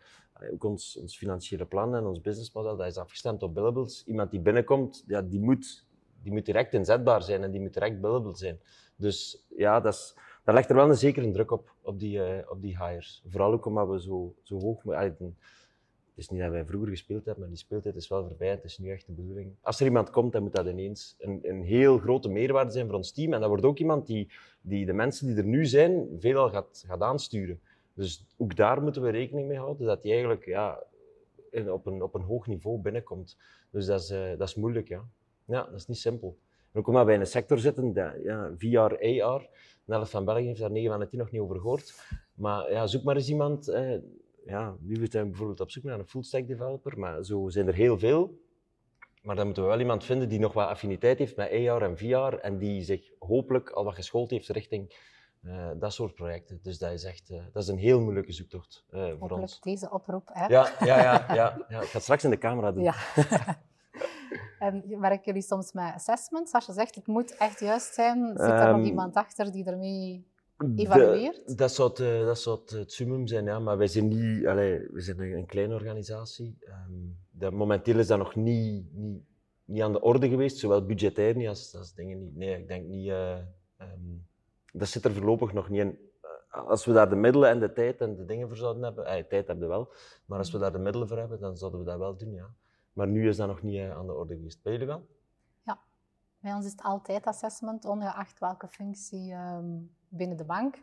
ook 0.53 0.65
ons, 0.65 0.97
ons 0.97 1.17
financiële 1.17 1.65
plan 1.65 1.95
en 1.95 2.05
ons 2.05 2.21
businessmodel, 2.21 2.77
dat 2.77 2.87
is 2.87 2.97
afgestemd 2.97 3.43
op 3.43 3.55
billables. 3.55 4.05
Iemand 4.07 4.31
die 4.31 4.41
binnenkomt, 4.41 5.05
ja, 5.07 5.23
die, 5.23 5.41
moet, 5.41 5.87
die 6.23 6.33
moet 6.33 6.47
direct 6.47 6.75
inzetbaar 6.75 7.23
zijn 7.23 7.43
en 7.43 7.51
die 7.51 7.61
moet 7.61 7.75
direct 7.75 8.01
billable 8.01 8.37
zijn. 8.37 8.61
Dus 8.97 9.45
ja, 9.57 9.81
dat, 9.81 9.95
is, 9.95 10.17
dat 10.45 10.55
legt 10.55 10.69
er 10.69 10.77
wel 10.77 10.89
een 10.89 10.97
zekere 10.97 11.31
druk 11.31 11.51
op, 11.51 11.75
op 11.83 11.99
die, 11.99 12.23
eh, 12.23 12.51
op 12.51 12.63
die 12.63 12.85
hires. 12.85 13.23
Vooral 13.29 13.53
ook 13.53 13.67
omdat 13.67 13.89
we 13.89 14.01
zo, 14.01 14.35
zo 14.43 14.61
hoog... 14.61 14.87
allee, 14.87 15.13
het 16.17 16.25
is 16.25 16.31
niet 16.31 16.41
dat 16.41 16.51
wij 16.51 16.65
vroeger 16.65 16.89
gespeeld 16.89 17.25
hebben, 17.25 17.43
maar 17.43 17.53
die 17.53 17.59
speeltijd 17.59 17.97
is 17.97 18.09
wel 18.09 18.27
voorbij. 18.27 18.49
Het 18.49 18.65
is 18.65 18.79
nu 18.79 18.91
echt 18.91 19.07
de 19.07 19.13
bedoeling. 19.13 19.55
Als 19.61 19.81
er 19.81 19.87
iemand 19.87 20.11
komt, 20.11 20.33
dan 20.33 20.43
moet 20.43 20.55
dat 20.55 20.67
ineens 20.67 21.17
een, 21.19 21.41
een 21.43 21.63
heel 21.63 21.99
grote 21.99 22.29
meerwaarde 22.29 22.71
zijn 22.71 22.87
voor 22.87 22.95
ons 22.95 23.13
team. 23.13 23.33
En 23.33 23.41
dat 23.41 23.49
wordt 23.49 23.65
ook 23.65 23.79
iemand 23.79 24.07
die, 24.07 24.29
die 24.61 24.87
de 24.87 24.93
mensen 24.93 25.27
die 25.27 25.37
er 25.37 25.45
nu 25.45 25.67
zijn, 25.67 26.07
veelal 26.19 26.51
gaat, 26.51 26.85
aansturen. 26.99 27.61
Dus 27.95 28.25
ook 28.37 28.57
daar 28.57 28.83
moeten 28.83 29.03
we 29.03 29.11
rekening 29.11 29.49
mee 29.49 29.59
houden, 29.59 29.87
dat 29.87 30.03
die 30.03 30.11
eigenlijk 30.11 30.45
ja, 30.45 30.83
op, 31.69 31.87
een, 31.87 32.03
op 32.03 32.15
een 32.15 32.23
hoog 32.23 32.47
niveau 32.47 32.81
binnenkomt. 32.81 33.37
Dus 33.71 33.87
dat 33.87 34.01
is, 34.01 34.11
eh, 34.11 34.39
dat 34.39 34.49
is 34.49 34.55
moeilijk, 34.55 34.89
ja. 34.89 35.05
Ja, 35.45 35.63
dat 35.63 35.75
is 35.75 35.87
niet 35.87 35.99
simpel. 35.99 36.37
En 36.73 36.81
ook 36.81 36.87
omdat 36.87 37.05
wij 37.05 37.15
in 37.15 37.21
een 37.21 37.27
sector 37.27 37.59
zitten, 37.59 37.93
ja, 38.23 38.51
VR, 38.59 39.23
AR, 39.23 39.49
Nelf 39.85 40.11
van 40.11 40.25
België 40.25 40.47
heeft 40.47 40.61
daar 40.61 40.71
9 40.71 40.91
van 40.91 41.01
de 41.01 41.09
10 41.09 41.19
nog 41.19 41.31
niet 41.31 41.41
over 41.41 41.57
gehoord. 41.57 41.95
Maar 42.35 42.73
ja, 42.73 42.87
zoek 42.87 43.03
maar 43.03 43.17
eens 43.17 43.29
iemand. 43.29 43.69
Eh, 43.69 43.95
ja, 44.47 44.77
nu 44.81 45.07
zijn 45.07 45.23
we 45.25 45.29
bijvoorbeeld 45.29 45.61
op 45.61 45.71
zoek 45.71 45.83
naar 45.83 45.99
een 45.99 46.09
full-stack 46.09 46.47
developer, 46.47 46.99
maar 46.99 47.25
zo 47.25 47.49
zijn 47.49 47.67
er 47.67 47.75
heel 47.75 47.99
veel. 47.99 48.45
Maar 49.23 49.37
dan 49.37 49.45
moeten 49.45 49.63
we 49.63 49.69
wel 49.69 49.81
iemand 49.81 50.05
vinden 50.05 50.29
die 50.29 50.39
nog 50.39 50.53
wat 50.53 50.69
affiniteit 50.69 51.19
heeft 51.19 51.37
met 51.37 51.51
AR 51.51 51.83
en 51.83 51.99
VR 51.99 52.35
en 52.41 52.59
die 52.59 52.83
zich 52.83 53.11
hopelijk 53.19 53.71
al 53.71 53.85
wat 53.85 53.95
geschoold 53.95 54.31
heeft 54.31 54.49
richting 54.49 54.95
eh, 55.43 55.71
dat 55.79 55.93
soort 55.93 56.15
projecten. 56.15 56.59
Dus 56.63 56.79
dat 56.79 56.93
is 56.93 57.05
echt 57.05 57.31
eh, 57.31 57.43
dat 57.53 57.63
is 57.63 57.69
een 57.69 57.79
heel 57.79 58.01
moeilijke 58.01 58.33
zoektocht 58.33 58.85
eh, 58.91 59.01
voor 59.01 59.11
Hopelijk 59.11 59.43
ons. 59.43 59.61
deze 59.61 59.91
oproep. 59.91 60.29
Hè? 60.33 60.47
Ja, 60.47 60.69
ja, 60.81 61.03
ja, 61.03 61.35
ja, 61.35 61.65
ja. 61.69 61.81
Ik 61.81 61.87
ga 61.87 61.93
het 61.93 62.03
straks 62.03 62.25
in 62.25 62.31
de 62.31 62.39
camera 62.39 62.73
doen. 62.73 62.83
Ja. 62.83 62.95
en 64.59 65.01
werken 65.01 65.25
jullie 65.25 65.43
soms 65.43 65.73
met 65.73 65.95
assessments? 65.95 66.53
Als 66.53 66.67
je 66.67 66.73
zegt 66.73 66.95
het 66.95 67.07
moet 67.07 67.37
echt 67.37 67.61
juist 67.61 67.95
zijn, 67.95 68.27
zit 68.27 68.39
er 68.39 68.67
nog 68.67 68.77
Ehm, 68.77 68.85
iemand 68.85 69.15
achter 69.15 69.53
die 69.53 69.65
ermee 69.65 70.27
evalueert? 70.77 71.59
dat 71.59 71.73
zou, 71.73 71.89
het, 71.89 72.01
eh, 72.01 72.25
dat 72.25 72.39
zou 72.39 72.61
het, 72.61 72.71
het 72.71 72.93
summum 72.93 73.27
zijn, 73.27 73.45
ja. 73.45 73.59
Maar 73.59 73.79
wij 73.79 73.87
zijn 73.87 74.09
niet... 74.09 74.47
Allee, 74.47 74.89
we 74.93 75.01
zijn 75.01 75.21
een, 75.21 75.47
kleine 75.47 75.75
organisatie. 75.75 76.57
Ehm, 76.61 76.93
dat, 77.31 77.53
momenteel 77.53 77.99
is 77.99 78.07
dat 78.07 78.19
nog 78.19 78.35
niet, 78.35 78.93
niet, 78.93 79.23
niet 79.65 79.83
aan 79.83 79.93
de 79.93 80.01
orde 80.01 80.29
geweest, 80.29 80.59
zowel 80.59 80.87
budgetair 80.87 81.37
niet 81.37 81.49
als, 81.49 81.77
als 81.77 81.95
dingen 81.95 82.19
niet. 82.21 82.37
Nee, 82.37 82.59
ik 82.59 82.69
denk 82.69 82.87
niet... 82.87 83.09
ehm, 83.09 83.45
dat 84.73 84.89
zit 84.89 85.05
er 85.05 85.13
voorlopig 85.13 85.53
nog 85.53 85.69
niet 85.69 85.81
in. 85.81 85.99
Eh, 86.51 86.67
Als 86.67 86.85
we 86.85 86.93
daar 86.93 87.09
de 87.09 87.17
middelen 87.17 87.51
en 87.51 87.61
de 87.61 87.73
tijd 87.73 88.01
en 88.01 88.17
de 88.17 88.25
dingen 88.25 88.49
voor 88.49 88.57
zouden 88.57 88.83
hebben... 88.83 89.05
Eh, 89.07 89.25
tijd 89.25 89.47
hebben 89.47 89.69
we 89.69 89.75
wel. 89.75 89.93
Maar 90.27 90.39
als 90.39 90.51
we 90.51 90.59
daar 90.59 90.73
de 90.73 90.79
middelen 90.79 91.09
voor 91.09 91.19
hebben, 91.19 91.41
dan 91.41 91.57
zouden 91.57 91.81
we 91.81 91.87
dat 91.87 91.99
wel 91.99 92.17
doen, 92.17 92.33
ja. 92.33 92.55
Maar 92.93 93.09
nu 93.09 93.29
is 93.29 93.37
dat 93.37 93.49
nog 93.49 93.63
niet 93.63 93.81
aan 93.81 94.07
de 94.07 94.15
orde 94.15 94.35
geweest. 94.37 94.63
Bij 94.63 94.73
jullie 94.73 94.87
wel? 94.87 95.07
Bij 96.47 96.55
ons 96.55 96.65
is 96.65 96.71
het 96.71 96.83
altijd 96.83 97.27
assessment, 97.27 97.85
ongeacht 97.85 98.39
welke 98.39 98.69
functie 98.69 99.33
ehm, 99.33 99.79
binnen 100.09 100.37
de 100.37 100.45
bank. 100.45 100.83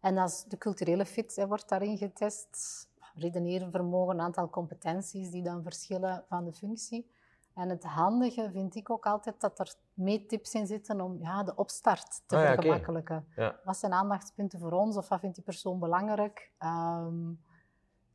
En 0.00 0.18
als 0.18 0.44
de 0.44 0.58
culturele 0.58 1.06
fit 1.06 1.36
hè, 1.36 1.46
wordt 1.46 1.68
daarin 1.68 1.98
getest, 1.98 2.88
redeneren 3.14 3.70
vermogen, 3.70 4.14
een 4.14 4.20
aantal 4.20 4.50
competenties 4.50 5.30
die 5.30 5.42
dan 5.42 5.62
verschillen 5.62 6.24
van 6.28 6.44
de 6.44 6.52
functie. 6.52 7.10
En 7.54 7.68
het 7.68 7.84
handige 7.84 8.50
vind 8.52 8.74
ik 8.74 8.90
ook 8.90 9.06
altijd 9.06 9.40
dat 9.40 9.58
er 9.58 9.74
meetips 9.94 10.54
in 10.54 10.66
zitten 10.66 11.00
om 11.00 11.18
ja, 11.20 11.42
de 11.42 11.54
opstart 11.54 12.22
te 12.26 12.36
Ah 12.36 12.42
ja, 12.42 12.54
vergemakkelijken. 12.54 13.26
Ja. 13.36 13.60
Wat 13.64 13.76
zijn 13.76 13.92
aandachtspunten 13.92 14.58
voor 14.58 14.72
ons 14.72 14.96
of 14.96 15.08
wat 15.08 15.20
vindt 15.20 15.34
die 15.34 15.44
persoon 15.44 15.78
belangrijk? 15.78 16.52
Ehm, 16.58 17.32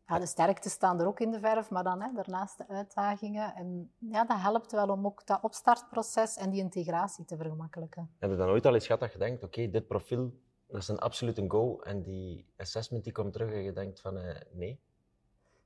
ja, 0.07 0.19
de 0.19 0.25
sterktes 0.25 0.71
staan 0.71 0.99
er 0.99 1.07
ook 1.07 1.19
in 1.19 1.31
de 1.31 1.39
verf, 1.39 1.69
maar 1.69 1.83
dan 1.83 2.01
hè, 2.01 2.11
daarnaast 2.13 2.57
de 2.57 2.67
uitdagingen. 2.67 3.55
En 3.55 3.91
ja, 3.97 4.25
dat 4.25 4.37
helpt 4.41 4.71
wel 4.71 4.87
om 4.87 5.05
ook 5.05 5.25
dat 5.25 5.39
opstartproces 5.41 6.37
en 6.37 6.49
die 6.49 6.61
integratie 6.61 7.25
te 7.25 7.37
vergemakkelijken. 7.37 8.09
Heb 8.19 8.29
je 8.29 8.35
dan 8.35 8.49
ooit 8.49 8.65
al 8.65 8.73
eens 8.73 8.85
gehad 8.85 9.01
dat 9.01 9.11
je 9.11 9.17
denkt, 9.17 9.43
oké, 9.43 9.69
dit 9.69 9.87
profiel, 9.87 10.33
dat 10.67 10.81
is 10.81 10.87
een 10.87 10.99
absoluut 10.99 11.37
een 11.37 11.51
go, 11.51 11.79
en 11.79 12.01
die 12.01 12.45
assessment 12.57 13.03
die 13.03 13.13
komt 13.13 13.33
terug 13.33 13.51
en 13.51 13.63
je 13.63 13.73
denkt 13.73 13.99
van, 13.99 14.17
eh, 14.17 14.41
nee. 14.51 14.79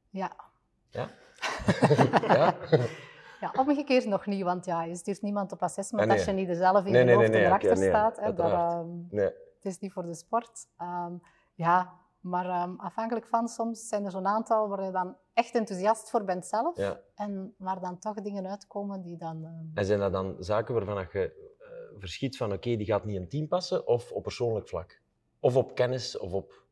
Ja. 0.10 0.31
Ja? 0.89 1.10
ja? 2.27 2.55
ja, 3.39 3.51
omgekeerd 3.55 4.05
nog 4.05 4.25
niet, 4.25 4.43
want 4.43 4.65
ja, 4.65 4.84
je 4.84 4.96
stuurt 4.96 5.22
niemand 5.22 5.51
op 5.51 5.63
assessment 5.63 6.03
Ah, 6.03 6.10
nee. 6.10 6.17
als 6.17 6.25
je 6.25 6.31
niet 6.34 6.50
er 6.50 6.55
zelf 6.55 6.86
in 6.86 6.91
Nee, 6.91 7.05
je 7.05 7.13
hoofd 7.13 7.29
nee, 7.29 7.46
erachter 7.46 7.77
nee, 7.77 7.89
staat. 7.89 8.19
Hè, 8.19 8.34
dat, 8.34 8.51
ehm, 8.51 8.88
Nee. 9.10 9.25
het 9.25 9.65
is 9.65 9.79
niet 9.79 9.91
voor 9.93 10.05
de 10.05 10.15
sport. 10.15 10.67
Ehm, 10.77 11.13
ja, 11.55 11.93
maar 12.19 12.45
ehm, 12.45 12.75
afhankelijk 12.75 13.27
van, 13.27 13.47
soms 13.47 13.88
zijn 13.88 14.05
er 14.05 14.11
zo'n 14.11 14.27
aantal 14.27 14.67
waar 14.67 14.83
je 14.83 14.91
dan 14.91 15.15
echt 15.33 15.55
enthousiast 15.55 16.09
voor 16.09 16.23
bent 16.23 16.45
zelf. 16.45 16.77
Ja. 16.77 16.99
En 17.15 17.53
waar 17.57 17.79
dan 17.79 17.99
toch 17.99 18.21
dingen 18.21 18.47
uitkomen 18.47 19.01
die 19.01 19.17
dan... 19.17 19.43
ehm, 19.43 19.77
En 19.77 19.85
zijn 19.85 19.99
dat 19.99 20.11
dan 20.11 20.35
zaken 20.39 20.73
waarvan 20.73 20.95
dat 20.95 21.11
je 21.11 21.53
eh, 21.59 21.99
verschiet 21.99 22.38
van, 22.38 22.53
oké, 22.53 22.75
die 22.75 22.85
gaat 22.85 23.05
niet 23.05 23.15
in 23.15 23.29
team 23.29 23.47
passen, 23.47 23.88
of 23.88 24.11
op 24.11 24.23
persoonlijk 24.23 24.67
vlak? 24.67 25.01
Of 25.39 25.55
op 25.55 25.75
kennis, 25.75 26.17
of 26.17 26.33
op... 26.33 26.67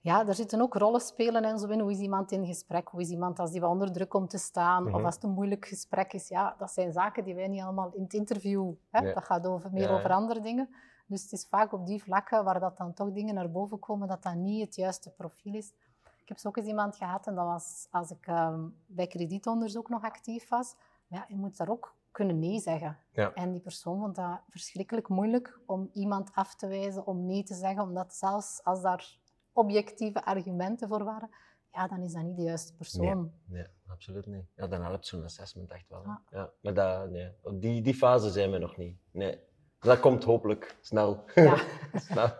Ja, 0.00 0.26
er 0.26 0.34
zitten 0.34 0.60
ook 0.60 0.74
rollen 0.74 1.00
spelen 1.00 1.44
en 1.44 1.58
zo 1.58 1.68
in. 1.68 1.80
Hoe 1.80 1.90
is 1.90 1.98
iemand 1.98 2.32
in 2.32 2.46
gesprek? 2.46 2.88
Hoe 2.88 3.00
is 3.00 3.10
iemand 3.10 3.38
als 3.38 3.50
die 3.50 3.60
wat 3.60 3.70
onder 3.70 3.92
druk 3.92 4.08
komt 4.08 4.30
te 4.30 4.38
staan? 4.38 4.84
Mhm. 4.84 4.94
Of 4.94 5.04
als 5.04 5.14
het 5.14 5.24
een 5.24 5.30
moeilijk 5.30 5.66
gesprek 5.66 6.12
is? 6.12 6.28
Ja, 6.28 6.54
dat 6.58 6.70
zijn 6.70 6.92
zaken 6.92 7.24
die 7.24 7.34
wij 7.34 7.48
niet 7.48 7.62
allemaal 7.62 7.92
in 7.94 8.02
het 8.02 8.12
interview... 8.12 8.72
Hè? 8.90 9.00
Nee. 9.00 9.14
Dat 9.14 9.24
gaat 9.24 9.46
over, 9.46 9.72
meer 9.72 9.88
ja. 9.88 9.94
over 9.94 10.10
andere 10.10 10.40
dingen. 10.40 10.68
Dus 11.08 11.22
het 11.22 11.32
is 11.32 11.46
vaak 11.48 11.72
op 11.72 11.86
die 11.86 12.02
vlakken 12.02 12.44
waar 12.44 12.60
dat 12.60 12.76
dan 12.76 12.94
toch 12.94 13.12
dingen 13.12 13.34
naar 13.34 13.50
boven 13.50 13.78
komen, 13.78 14.08
dat 14.08 14.22
dat 14.22 14.34
niet 14.34 14.64
het 14.64 14.74
juiste 14.74 15.10
profiel 15.10 15.54
is. 15.54 15.72
Ik 16.20 16.28
heb 16.28 16.38
zo 16.38 16.48
ook 16.48 16.56
eens 16.56 16.66
iemand 16.66 16.96
gehad, 16.96 17.26
en 17.26 17.34
dat 17.34 17.44
was 17.44 17.86
als 17.90 18.10
ik 18.10 18.26
ehm, 18.26 18.68
bij 18.86 19.06
kredietonderzoek 19.06 19.88
nog 19.88 20.02
actief 20.02 20.48
was. 20.48 20.74
Maar 21.06 21.18
ja, 21.18 21.24
je 21.28 21.36
moet 21.36 21.56
daar 21.56 21.68
ook 21.68 21.94
kunnen 22.10 22.38
nee 22.38 22.60
zeggen. 22.60 22.98
Ja. 23.12 23.32
En 23.34 23.52
die 23.52 23.60
persoon 23.60 24.00
vond 24.00 24.16
dat 24.16 24.40
verschrikkelijk 24.48 25.08
moeilijk 25.08 25.58
om 25.66 25.90
iemand 25.92 26.30
af 26.34 26.54
te 26.54 26.66
wijzen, 26.66 27.06
om 27.06 27.26
nee 27.26 27.42
te 27.42 27.54
zeggen, 27.54 27.82
omdat 27.82 28.14
zelfs 28.14 28.60
als 28.64 28.82
daar 28.82 29.18
objectieve 29.52 30.24
argumenten 30.24 30.88
voor 30.88 31.04
waren, 31.04 31.30
ja, 31.72 31.88
dan 31.88 32.02
is 32.02 32.12
dat 32.12 32.22
niet 32.22 32.36
de 32.36 32.42
juiste 32.42 32.74
persoon. 32.74 33.32
Nee, 33.44 33.66
absoluut 33.86 34.26
niet. 34.26 34.46
Ja, 34.56 34.66
dan 34.66 34.82
helpt 34.82 35.06
zo'n 35.06 35.24
assessment 35.24 35.70
echt 35.70 35.88
wel. 35.88 36.02
Ja. 36.04 36.22
Ja. 36.30 36.50
Maar 36.60 36.74
dat, 36.74 37.10
nee. 37.10 37.32
die, 37.52 37.82
die 37.82 37.94
fase 37.94 38.30
zijn 38.30 38.50
we 38.50 38.58
nog 38.58 38.76
niet. 38.76 38.98
Nee. 39.10 39.40
Dat 39.80 40.00
komt 40.00 40.24
hopelijk 40.24 40.76
snel. 40.80 41.24
Ja. 41.34 41.58
snel. 42.10 42.30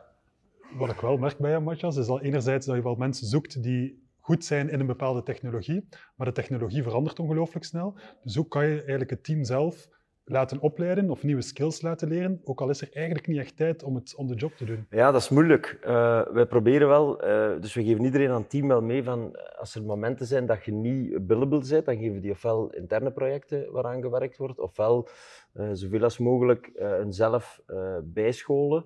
Wat 0.72 0.90
ik 0.90 1.00
wel 1.00 1.16
merk 1.16 1.38
bij 1.38 1.50
jou, 1.50 1.62
Matthias, 1.62 1.96
is 1.96 2.08
al 2.08 2.20
enerzijds 2.20 2.66
dat 2.66 2.76
je 2.76 2.82
wel 2.82 2.94
mensen 2.94 3.26
zoekt 3.26 3.62
die 3.62 4.06
goed 4.18 4.44
zijn 4.44 4.70
in 4.70 4.80
een 4.80 4.86
bepaalde 4.86 5.22
technologie, 5.22 5.88
maar 6.16 6.26
de 6.26 6.32
technologie 6.32 6.82
verandert 6.82 7.18
ongelooflijk 7.18 7.64
snel. 7.64 7.98
Dus 8.22 8.34
hoe 8.34 8.48
kan 8.48 8.66
je 8.66 8.76
eigenlijk 8.76 9.10
het 9.10 9.24
team 9.24 9.44
zelf 9.44 9.88
laten 10.28 10.60
opleiden 10.60 11.10
of 11.10 11.22
nieuwe 11.22 11.42
skills 11.42 11.82
laten 11.82 12.08
leren, 12.08 12.40
ook 12.44 12.60
al 12.60 12.70
is 12.70 12.80
er 12.80 12.88
eigenlijk 12.92 13.26
niet 13.26 13.38
echt 13.38 13.56
tijd 13.56 13.82
om 13.82 13.94
het 13.94 14.14
job 14.36 14.56
te 14.56 14.64
doen. 14.64 14.86
Ja, 14.90 15.10
dat 15.10 15.20
is 15.20 15.28
moeilijk. 15.28 15.78
Eh, 15.82 16.22
wij 16.32 16.46
proberen 16.46 16.88
wel, 16.88 17.20
eh, 17.20 17.60
dus 17.60 17.74
we 17.74 17.84
geven 17.84 18.04
iedereen 18.04 18.30
aan 18.30 18.40
het 18.40 18.50
team 18.50 18.68
wel 18.68 18.82
mee 18.82 19.02
van 19.04 19.36
als 19.58 19.74
er 19.74 19.82
momenten 19.82 20.26
zijn 20.26 20.46
dat 20.46 20.64
je 20.64 20.72
niet 20.72 21.26
billable 21.26 21.62
bent, 21.68 21.84
dan 21.84 21.96
geven 21.96 22.14
we 22.14 22.20
die 22.20 22.30
ofwel 22.30 22.70
interne 22.70 23.10
projecten 23.10 23.72
waaraan 23.72 24.02
gewerkt 24.02 24.36
wordt, 24.36 24.58
ofwel 24.58 25.08
eh, 25.52 25.68
zoveel 25.72 26.02
als 26.02 26.18
mogelijk 26.18 26.70
een 26.74 27.12
zelf 27.12 27.60
bijscholen. 28.02 28.84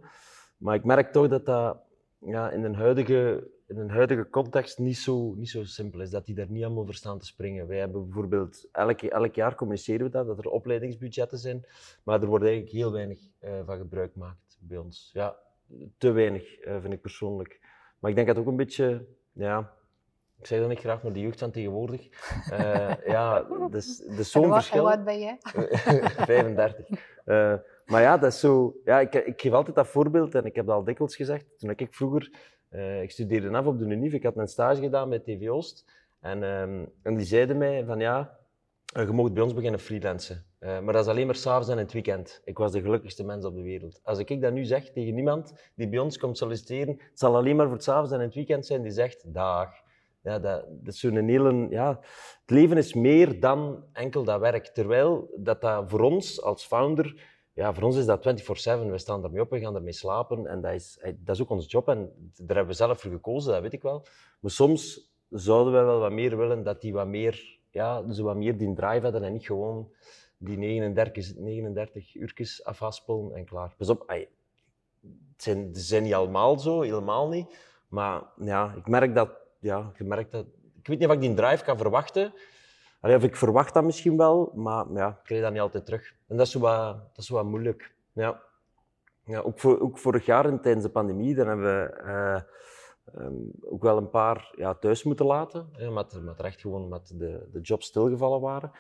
Maar 0.57 0.75
ik 0.75 0.85
merk 0.85 1.13
toch 1.13 1.29
dat 1.29 1.47
dat 1.47 1.77
ja, 2.19 2.51
in, 2.51 2.65
een 2.65 2.75
huidige, 2.75 3.49
in 3.73 3.79
een 3.79 3.91
huidige 3.91 4.29
context 4.31 4.79
niet 4.79 4.97
zo, 4.97 5.35
niet 5.35 5.51
zo 5.51 5.65
simpel 5.65 6.01
is, 6.01 6.11
dat 6.11 6.27
die 6.27 6.35
daar 6.35 6.51
niet 6.51 6.65
allemaal 6.65 6.85
voor 6.85 6.95
staan 6.95 7.19
te 7.19 7.27
springen. 7.27 7.67
Wij 7.67 7.79
hebben 7.79 8.05
bijvoorbeeld, 8.05 8.69
elk, 8.73 9.03
elk 9.03 9.35
jaar 9.35 9.55
communiceren 9.55 10.07
we 10.07 10.13
dat, 10.13 10.27
dat 10.27 10.39
er 10.39 10.51
opleidingsbudgetten 10.51 11.39
zijn, 11.39 11.67
maar 12.03 12.21
er 12.23 12.27
wordt 12.27 12.45
eigenlijk 12.45 12.75
heel 12.75 12.93
weinig 12.93 13.19
eh, 13.39 13.61
van 13.67 13.79
gebruik 13.79 14.13
gemaakt 14.13 14.59
bij 14.61 14.79
ons. 14.79 15.11
Ja, 15.13 15.37
te 15.99 16.11
weinig, 16.11 16.59
eh, 16.59 16.81
vind 16.81 16.93
ik 16.93 17.01
persoonlijk. 17.01 17.61
Maar 17.99 18.11
ik 18.11 18.17
denk 18.17 18.29
dat 18.29 18.39
ook 18.39 18.47
een 18.47 18.57
beetje, 18.57 19.07
ja, 19.33 19.73
ik 20.39 20.47
zeg 20.47 20.61
dat 20.61 20.69
niet 20.69 20.79
graag, 20.79 21.03
maar 21.03 21.13
de 21.13 21.21
jeugd 21.21 21.39
van 21.39 21.51
tegenwoordig. 21.51 22.09
eh, 22.51 22.93
ja, 23.15 23.43
dus, 23.71 23.97
dus 23.97 24.31
zo'n 24.31 24.53
verschil. 24.53 24.85
wat 24.85 25.05
ben 25.05 25.19
jij? 25.19 25.39
35. 26.27 26.89
Eh, 27.25 27.55
maar 27.87 28.03
ja, 28.03 28.19
dat 28.19 28.33
is 28.33 28.41
zo. 28.41 28.77
Ja, 28.85 29.01
ik, 29.01 29.15
ik 29.15 29.41
geef 29.41 29.53
altijd 29.53 29.77
dat 29.77 29.87
voorbeeld 29.87 30.35
en 30.35 30.45
ik 30.45 30.55
heb 30.55 30.67
dat 30.67 30.75
al 30.75 30.85
dikwijls 30.85 31.17
gezegd. 31.17 31.59
Toen 31.59 31.71
ik 31.71 31.87
vroeger, 31.91 32.31
ik 33.03 33.11
studeerde 33.11 33.57
af 33.57 33.67
op 33.67 33.79
de 33.79 33.85
UNIF, 33.85 34.13
ik 34.13 34.23
had 34.23 34.37
een 34.37 34.49
stage 34.49 34.81
gedaan 34.81 35.09
bij 35.09 35.19
TV 35.19 35.49
Oost. 35.49 35.85
En, 36.21 36.43
ehm, 36.43 36.85
en 37.03 37.17
die 37.17 37.27
zeiden 37.27 37.59
mij 37.59 37.85
van 37.85 38.01
ja, 38.01 38.39
eh, 38.95 39.07
je 39.07 39.13
mag 39.13 39.33
bij 39.33 39.43
ons 39.43 39.55
beginnen 39.55 39.81
freelancen. 39.81 40.45
Eh, 40.59 40.81
maar 40.81 40.93
dat 40.93 41.05
is 41.05 41.11
alleen 41.11 41.27
maar 41.27 41.35
s'avonds 41.35 41.69
en 41.69 41.79
het 41.79 41.93
weekend. 41.93 42.41
Ik 42.45 42.59
was 42.59 42.73
de 42.73 42.81
gelukkigste 42.81 43.25
mens 43.25 43.45
op 43.45 43.55
de 43.55 43.63
wereld. 43.63 44.01
Als 44.03 44.19
ik 44.19 44.41
dat 44.41 44.53
nu 44.53 44.65
zeg 44.65 44.91
tegen 44.91 45.17
iemand 45.17 45.53
die 45.75 45.89
bij 45.89 45.99
ons 45.99 46.19
komt 46.19 46.39
solliciteren, 46.39 46.97
het 46.99 47.19
zal 47.19 47.37
alleen 47.37 47.57
maar 47.57 47.67
voor 47.67 47.75
het 47.75 47.85
s'avonds 47.85 48.13
en 48.13 48.21
het 48.21 48.35
weekend 48.35 48.67
zijn, 48.67 48.83
die 48.83 48.93
zegt 48.93 49.35
dag. 49.35 49.71
Ja, 50.23 50.39
dat, 50.39 50.67
is 50.85 51.01
ja, 51.71 51.99
het 52.41 52.51
leven 52.51 52.77
is 52.77 52.95
meer 52.95 53.41
dan 53.41 53.85
enkel 53.93 54.25
dat 54.25 54.41
werk. 54.41 54.67
Terwijl 54.67 55.35
dat, 55.37 55.61
dat 55.61 55.91
voor 55.91 56.01
ons 56.01 56.43
als 56.43 56.65
founder, 56.65 57.32
ja, 57.53 57.75
voor 57.75 57.83
ons 57.83 57.97
is 57.97 58.07
dat 58.07 58.19
24-7. 58.19 58.91
We 58.91 58.99
staan 58.99 59.25
ermee 59.25 59.41
op, 59.41 59.51
we 59.51 59.61
gaan 59.61 59.75
ermee 59.75 59.93
slapen. 59.93 60.47
En 60.47 60.61
dat 60.61 60.73
is, 60.73 60.99
eh, 61.01 61.13
dat 61.19 61.35
is 61.35 61.43
ook 61.43 61.51
ons 61.51 61.71
job. 61.71 61.89
En 61.89 62.13
daar 62.37 62.57
hebben 62.57 62.67
we 62.67 62.73
zelf 62.73 63.01
voor 63.01 63.11
gekozen, 63.11 63.53
dat 63.53 63.63
weet 63.63 63.73
ik 63.73 63.83
wel. 63.83 64.07
Maar 64.41 64.51
soms 64.51 65.11
zouden 65.29 65.73
wij 65.73 65.85
wel 65.85 65.99
wat 65.99 66.13
meer 66.13 66.37
willen 66.37 66.63
dat 66.63 66.81
die 66.81 66.93
wat 66.93 67.07
meer, 67.07 67.59
ja, 67.71 68.13
zo 68.13 68.25
wat 68.25 68.37
meer 68.37 68.59
die 68.59 68.75
drive 68.75 69.01
hadden 69.03 69.23
en 69.23 69.33
niet 69.33 69.47
gewoon 69.47 69.93
die 70.37 70.59
39, 70.59 71.37
39 71.37 72.15
uurtjes 72.15 72.65
afhaspelen 72.65 73.35
en 73.35 73.45
klaar. 73.45 73.75
Pas 73.77 73.89
op, 73.89 74.03
ai, 74.07 74.29
het 75.37 75.71
zijn, 75.73 76.03
niet 76.03 76.15
allemaal 76.15 76.59
zo, 76.59 76.81
helemaal 76.81 77.29
niet. 77.29 77.57
Maar 77.89 78.23
ja, 78.37 78.75
ik 78.77 78.89
merk 78.89 79.15
dat, 79.15 79.31
ja, 79.59 79.93
je 79.99 80.05
merkt 80.05 80.31
dat, 80.31 80.47
ik 80.79 80.87
weet 80.87 80.99
niet 80.99 81.09
of 81.09 81.15
ik 81.15 81.21
die 81.21 81.35
drive 81.35 81.65
kan 81.65 81.79
verwachten. 81.79 82.33
Allee, 83.03 83.17
of 83.17 83.23
ik 83.23 83.37
verwacht 83.37 83.75
dat 83.75 83.85
misschien 83.85 84.17
wel, 84.17 84.53
maar 84.55 84.87
ja, 84.95 85.09
ik 85.09 85.25
krijg 85.25 85.43
dat 85.43 85.53
niet 85.53 85.61
altijd 85.61 85.85
terug. 85.85 86.15
En 86.27 86.37
dat 86.37 86.47
is 86.47 86.53
zo 86.53 86.61
wat, 86.61 86.95
dat 86.95 87.25
is 87.25 87.29
wat 87.29 87.45
moeilijk. 87.45 87.95
Ja. 88.13 88.43
Ja, 89.25 89.41
ook, 89.41 89.59
voor, 89.59 89.81
ook 89.81 89.99
vorig 89.99 90.27
jaar 90.27 90.45
en 90.45 90.61
tijdens 90.61 90.85
de 90.85 90.91
pandemie, 90.91 91.35
dan 91.35 91.49
hebben 91.49 91.65
we 91.65 91.95
eh, 91.97 92.41
ehm, 93.15 93.35
ook 93.61 93.83
wel 93.83 93.97
een 93.97 94.11
paar 94.11 94.53
ja, 94.57 94.75
thuis 94.75 95.03
moeten 95.03 95.27
laten. 95.27 95.69
Hè, 95.73 95.91
met, 95.91 96.23
met 96.23 96.41
recht 96.41 96.61
gewoon 96.61 96.89
met 96.89 97.15
de, 97.19 97.49
de 97.53 97.61
jobs 97.61 97.87
stilgevallen 97.87 98.41
waren. 98.41 98.71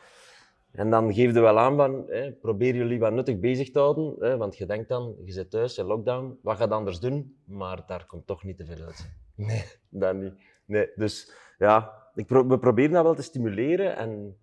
En 0.72 0.90
dan 0.90 1.14
geef 1.14 1.34
je 1.34 1.40
wel 1.40 1.58
aan 1.58 1.76
van, 1.76 2.04
hè, 2.08 2.32
probeer 2.32 2.74
jullie 2.74 2.98
wat 2.98 3.12
nuttig 3.12 3.38
bezig 3.38 3.70
te 3.70 3.78
houden. 3.78 4.14
Hè, 4.18 4.36
want 4.36 4.56
je 4.56 4.66
denkt 4.66 4.88
dan, 4.88 5.14
je 5.24 5.32
zit 5.32 5.50
thuis 5.50 5.78
in 5.78 5.84
lockdown, 5.84 6.38
wat 6.42 6.56
gaat 6.56 6.70
anders 6.70 7.00
doen? 7.00 7.36
Maar 7.44 7.82
daar 7.86 8.06
komt 8.06 8.26
toch 8.26 8.44
niet 8.44 8.56
te 8.56 8.64
veel 8.64 8.84
uit. 8.84 9.10
Nee, 9.34 9.64
dat 9.88 10.14
niet. 10.14 10.34
Nee, 10.64 10.90
dus 10.94 11.32
ja, 11.58 12.01
ik 12.14 12.26
pro- 12.26 12.46
we 12.46 12.58
proberen 12.58 12.92
dat 12.92 13.02
wel 13.02 13.14
te 13.14 13.22
stimuleren, 13.22 13.96
en, 13.96 14.36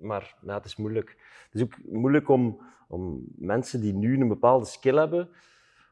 maar 0.00 0.36
ja, 0.42 0.54
het 0.54 0.64
is 0.64 0.76
moeilijk. 0.76 1.08
Het 1.50 1.54
is 1.54 1.62
ook 1.62 1.78
moeilijk 1.84 2.28
om, 2.28 2.60
om 2.88 3.24
mensen 3.36 3.80
die 3.80 3.94
nu 3.94 4.20
een 4.20 4.28
bepaalde 4.28 4.64
skill 4.64 4.96
hebben, 4.96 5.28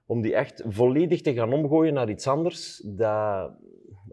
om 0.06 0.20
die 0.20 0.34
echt 0.34 0.62
volledig 0.66 1.22
te 1.22 1.34
gaan 1.34 1.52
omgooien 1.52 1.94
naar 1.94 2.10
iets 2.10 2.26
anders. 2.26 2.82
Dat, 2.84 3.52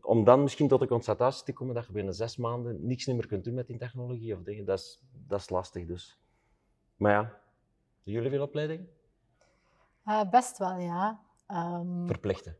om 0.01 0.23
dan 0.23 0.41
misschien 0.41 0.67
tot 0.67 0.79
de 0.79 0.87
constatatie 0.87 1.45
te 1.45 1.53
komen 1.53 1.75
dat 1.75 1.85
je 1.85 1.91
binnen 1.91 2.13
zes 2.13 2.37
maanden 2.37 2.85
niks 2.87 3.05
meer 3.05 3.27
kunt 3.27 3.43
doen 3.43 3.53
met 3.53 3.67
die 3.67 3.77
technologie 3.77 4.35
of 4.35 4.43
dingen, 4.43 4.65
dat 4.65 4.79
is, 4.79 5.01
dat 5.27 5.39
is 5.39 5.49
lastig 5.49 5.85
dus. 5.85 6.19
Maar 6.95 7.11
ja, 7.11 7.21
doen 8.03 8.13
jullie 8.13 8.29
veel 8.29 8.43
opleiding? 8.43 8.87
Eh, 10.05 10.29
best 10.29 10.57
wel, 10.57 10.77
ja. 10.77 11.19
Ehm, 11.47 12.05
Verplichten. 12.05 12.57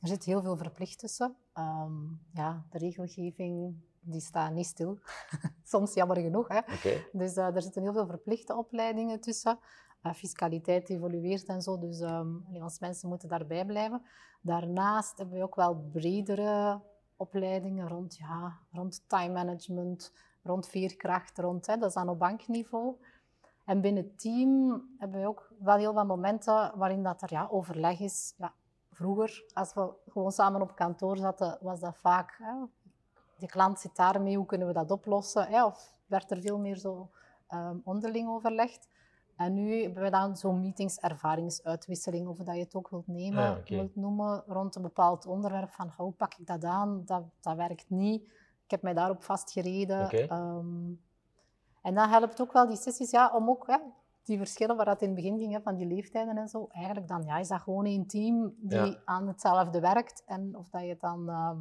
er 0.00 0.08
zit 0.08 0.24
heel 0.24 0.42
veel 0.42 0.56
verplicht 0.56 0.98
tussen. 0.98 1.36
Ehm, 1.58 1.92
ja, 2.32 2.64
de 2.70 2.78
regelgeving 2.78 3.74
die 4.00 4.20
staat 4.20 4.52
niet 4.52 4.66
stil. 4.66 4.98
Soms 5.64 5.94
jammer 5.94 6.16
genoeg. 6.16 6.48
Hè? 6.48 6.60
Dus 7.12 7.36
eh, 7.36 7.54
er 7.54 7.62
zitten 7.62 7.82
heel 7.82 7.92
veel 7.92 8.06
verplichte 8.06 8.56
opleidingen 8.56 9.20
tussen. 9.20 9.58
Eh, 10.02 10.12
fiscaliteit 10.12 10.88
evolueert 10.88 11.46
en 11.46 11.62
zo, 11.62 11.78
dus 11.78 12.02
ons 12.52 12.78
mensen 12.78 13.08
moeten 13.08 13.28
daarbij 13.28 13.66
blijven. 13.66 14.02
Daarnaast 14.40 15.18
hebben 15.18 15.36
we 15.36 15.42
ook 15.42 15.54
wel 15.54 15.74
bredere 15.92 16.80
opleidingen 17.16 17.88
rond, 17.88 18.16
ja, 18.16 18.58
rond 18.72 19.08
time 19.08 19.32
management, 19.32 20.12
rond 20.42 20.68
veerkracht, 20.68 21.38
rond, 21.38 21.66
hè, 21.66 21.76
dat 21.76 21.88
is 21.88 21.94
dan 21.94 22.08
op 22.08 22.18
bankniveau. 22.18 22.96
En 23.64 23.80
binnen 23.80 24.02
het 24.02 24.20
team 24.20 24.82
hebben 24.98 25.20
we 25.20 25.26
ook 25.26 25.52
wel 25.58 25.76
heel 25.76 25.94
wat 25.94 26.06
momenten 26.06 26.78
waarin 26.78 27.02
dat 27.02 27.22
er 27.22 27.32
ja, 27.32 27.48
overleg 27.50 28.00
is. 28.00 28.34
Ja, 28.36 28.54
vroeger, 28.98 29.44
als 29.54 29.74
we 29.74 29.92
gewoon 30.08 30.32
samen 30.32 30.60
op 30.60 30.74
kantoor 30.74 31.16
zaten, 31.16 31.58
was 31.60 31.80
dat 31.80 31.96
vaak... 31.96 32.36
Hè, 32.38 32.54
de 33.38 33.46
klant 33.46 33.80
zit 33.80 33.96
daarmee, 33.96 34.36
hoe 34.36 34.46
kunnen 34.46 34.66
we 34.66 34.72
dat 34.72 34.90
oplossen? 34.90 35.46
Hè? 35.46 35.64
Of 35.64 35.94
werd 36.06 36.30
er 36.30 36.40
veel 36.40 36.58
meer 36.58 36.76
zo 36.76 37.10
ehm, 37.48 37.76
onderling 37.84 38.28
overlegd. 38.28 38.88
En 39.36 39.54
nu 39.54 39.82
hebben 39.82 40.02
we 40.02 40.10
dan 40.10 40.36
zo'n 40.36 40.60
meetings, 40.60 40.98
ervaringsuitwisseling, 40.98 42.28
of 42.28 42.36
dat 42.36 42.54
je 42.54 42.60
het 42.60 42.74
ook 42.74 42.88
wilt 42.88 43.06
nemen, 43.06 43.62
wilt 43.66 43.96
noemen, 43.96 44.42
rond 44.46 44.74
een 44.74 44.82
bepaald 44.82 45.26
onderwerp. 45.26 45.70
Van, 45.70 45.92
hoe 45.96 46.12
pak 46.12 46.34
ik 46.34 46.46
dat 46.46 46.64
aan? 46.64 47.02
Dat, 47.04 47.22
dat 47.40 47.56
werkt 47.56 47.90
niet. 47.90 48.22
Ik 48.64 48.70
heb 48.70 48.82
mij 48.82 48.94
daarop 48.94 49.22
vastgereden. 49.22 50.10
Ehm, 50.10 50.92
en 51.82 51.94
dan 51.94 52.08
helpt 52.08 52.40
ook 52.40 52.52
wel 52.52 52.66
die 52.66 52.76
sessies 52.76 53.10
ja, 53.10 53.30
om 53.34 53.48
ook 53.48 53.66
hè, 53.66 53.78
die 54.28 54.38
verschillen 54.38 54.76
waar 54.76 54.84
dat 54.84 55.00
in 55.02 55.06
het 55.06 55.16
begin 55.16 55.38
ging, 55.38 55.52
hè, 55.52 55.60
van 55.60 55.74
die 55.74 55.86
leeftijden 55.86 56.36
en 56.36 56.48
zo, 56.48 56.66
eigenlijk 56.70 57.08
dan 57.08 57.22
ja, 57.24 57.38
is 57.38 57.48
dat 57.48 57.60
gewoon 57.60 57.84
één 57.86 58.06
team 58.06 58.54
die 58.58 58.78
Ja. 58.78 59.02
aan 59.04 59.26
hetzelfde 59.28 59.80
werkt. 59.80 60.22
En 60.26 60.56
of 60.56 60.68
dat 60.70 60.82
je 60.82 60.96
dan 61.00 61.28
ehm, 61.28 61.58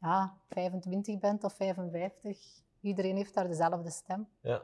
ja, 0.00 0.34
25 0.48 1.18
bent 1.18 1.44
of 1.44 1.52
55, 1.54 2.38
iedereen 2.80 3.16
heeft 3.16 3.34
daar 3.34 3.48
dezelfde 3.48 3.90
stem. 3.90 4.28
Ja. 4.40 4.62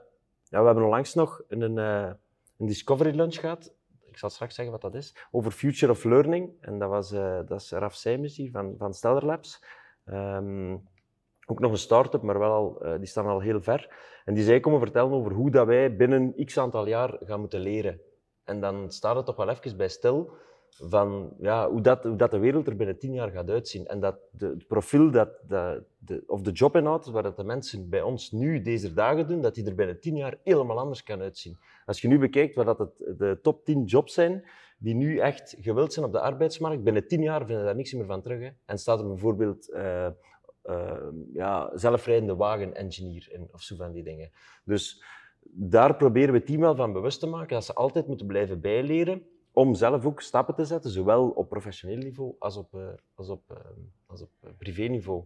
ja, 0.48 0.60
we 0.60 0.66
hebben 0.66 0.84
onlangs 0.84 1.14
nog 1.14 1.42
een, 1.48 1.78
eh, 1.78 2.10
een 2.58 2.66
discovery 2.66 3.16
lunch 3.16 3.34
gehad. 3.40 3.74
Ik 4.02 4.18
zal 4.18 4.30
straks 4.30 4.54
zeggen 4.54 4.72
wat 4.72 4.82
dat 4.82 4.94
is. 4.94 5.16
Over 5.30 5.50
Future 5.50 5.92
of 5.92 6.04
Learning. 6.04 6.52
En 6.60 6.78
dat, 6.78 6.88
was, 6.88 7.12
eh, 7.12 7.40
dat 7.46 7.60
is 7.60 7.70
Raf 7.70 7.94
Seijmers 7.94 8.36
hier 8.36 8.50
van, 8.50 8.74
van 8.78 8.94
Stellar 8.94 9.24
Labs. 9.24 9.64
Ehm, 10.04 10.76
ook 11.46 11.60
nog 11.60 11.70
een 11.70 11.78
start-up, 11.78 12.22
maar 12.22 12.38
wel 12.38 12.52
al, 12.52 12.80
eh, 12.80 12.98
die 12.98 13.06
staan 13.06 13.26
al 13.26 13.40
heel 13.40 13.62
ver. 13.62 13.94
En 14.24 14.34
die 14.34 14.44
zei 14.44 14.60
komen 14.60 14.80
vertellen 14.80 15.12
over 15.12 15.32
hoe 15.32 15.50
dat 15.50 15.66
wij 15.66 15.96
binnen 15.96 16.44
x 16.44 16.58
aantal 16.58 16.86
jaar 16.86 17.16
gaan 17.20 17.40
moeten 17.40 17.60
leren. 17.60 18.00
En 18.44 18.60
dan 18.60 18.90
staat 18.90 19.16
het 19.16 19.26
toch 19.26 19.36
wel 19.36 19.48
even 19.48 19.76
bij 19.76 19.88
stil 19.88 20.30
van 20.78 21.32
ja, 21.38 21.70
hoe, 21.70 21.80
dat, 21.80 22.04
hoe 22.04 22.16
dat 22.16 22.30
de 22.30 22.38
wereld 22.38 22.66
er 22.66 22.76
binnen 22.76 22.98
tien 22.98 23.12
jaar 23.12 23.30
gaat 23.30 23.50
uitzien. 23.50 23.86
En 23.86 24.00
dat 24.00 24.18
de, 24.30 24.46
het 24.46 24.66
profiel 24.66 25.10
dat, 25.10 25.28
dat 25.48 25.82
de, 25.98 26.22
of 26.26 26.42
de 26.42 26.50
jobinhoud 26.50 27.06
waar 27.06 27.22
dat 27.22 27.36
de 27.36 27.44
mensen 27.44 27.88
bij 27.88 28.02
ons 28.02 28.30
nu 28.30 28.62
deze 28.62 28.92
dagen 28.92 29.28
doen, 29.28 29.40
dat 29.40 29.54
die 29.54 29.66
er 29.66 29.74
binnen 29.74 30.00
tien 30.00 30.16
jaar 30.16 30.38
helemaal 30.42 30.78
anders 30.78 31.02
kan 31.02 31.20
uitzien. 31.20 31.58
Als 31.84 32.00
je 32.00 32.08
nu 32.08 32.18
bekijkt 32.18 32.54
wat 32.54 32.66
dat 32.66 32.78
het, 32.78 33.18
de 33.18 33.38
top 33.42 33.64
10 33.64 33.84
jobs 33.84 34.14
zijn 34.14 34.44
die 34.78 34.94
nu 34.94 35.18
echt 35.18 35.56
gewild 35.60 35.92
zijn 35.92 36.06
op 36.06 36.12
de 36.12 36.20
arbeidsmarkt, 36.20 36.82
binnen 36.82 37.06
tien 37.06 37.22
jaar 37.22 37.38
vinden 37.38 37.58
we 37.58 37.64
daar 37.64 37.76
niks 37.76 37.92
meer 37.92 38.06
van 38.06 38.22
terug. 38.22 38.52
En 38.66 38.78
staat 38.78 39.00
er 39.00 39.06
bijvoorbeeld 39.06 39.70
eh, 39.70 40.08
ja, 41.32 41.70
zelfrijdende 41.74 42.36
wagen-engineer 42.36 43.28
in, 43.30 43.48
of 43.52 43.62
zo 43.62 43.76
van 43.76 43.92
die 43.92 44.02
dingen. 44.02 44.30
Dus 44.64 45.04
daar 45.42 45.96
proberen 45.96 46.32
we 46.32 46.38
het 46.38 46.46
team 46.46 46.60
wel 46.60 46.74
van 46.74 46.92
bewust 46.92 47.20
te 47.20 47.26
maken 47.26 47.54
dat 47.54 47.64
ze 47.64 47.74
altijd 47.74 48.06
moeten 48.06 48.26
blijven 48.26 48.60
bijleren 48.60 49.22
om 49.52 49.74
zelf 49.74 50.04
ook 50.04 50.20
stappen 50.20 50.54
te 50.54 50.64
zetten, 50.64 50.90
zowel 50.90 51.28
op 51.28 51.48
professioneel 51.48 51.96
niveau 51.96 52.34
als 52.38 52.56
op, 52.56 52.74
uh, 52.74 52.88
als 53.14 53.28
op, 53.28 53.42
uh, 53.50 53.56
als 54.06 54.22
op 54.22 54.30
privé-niveau. 54.58 55.24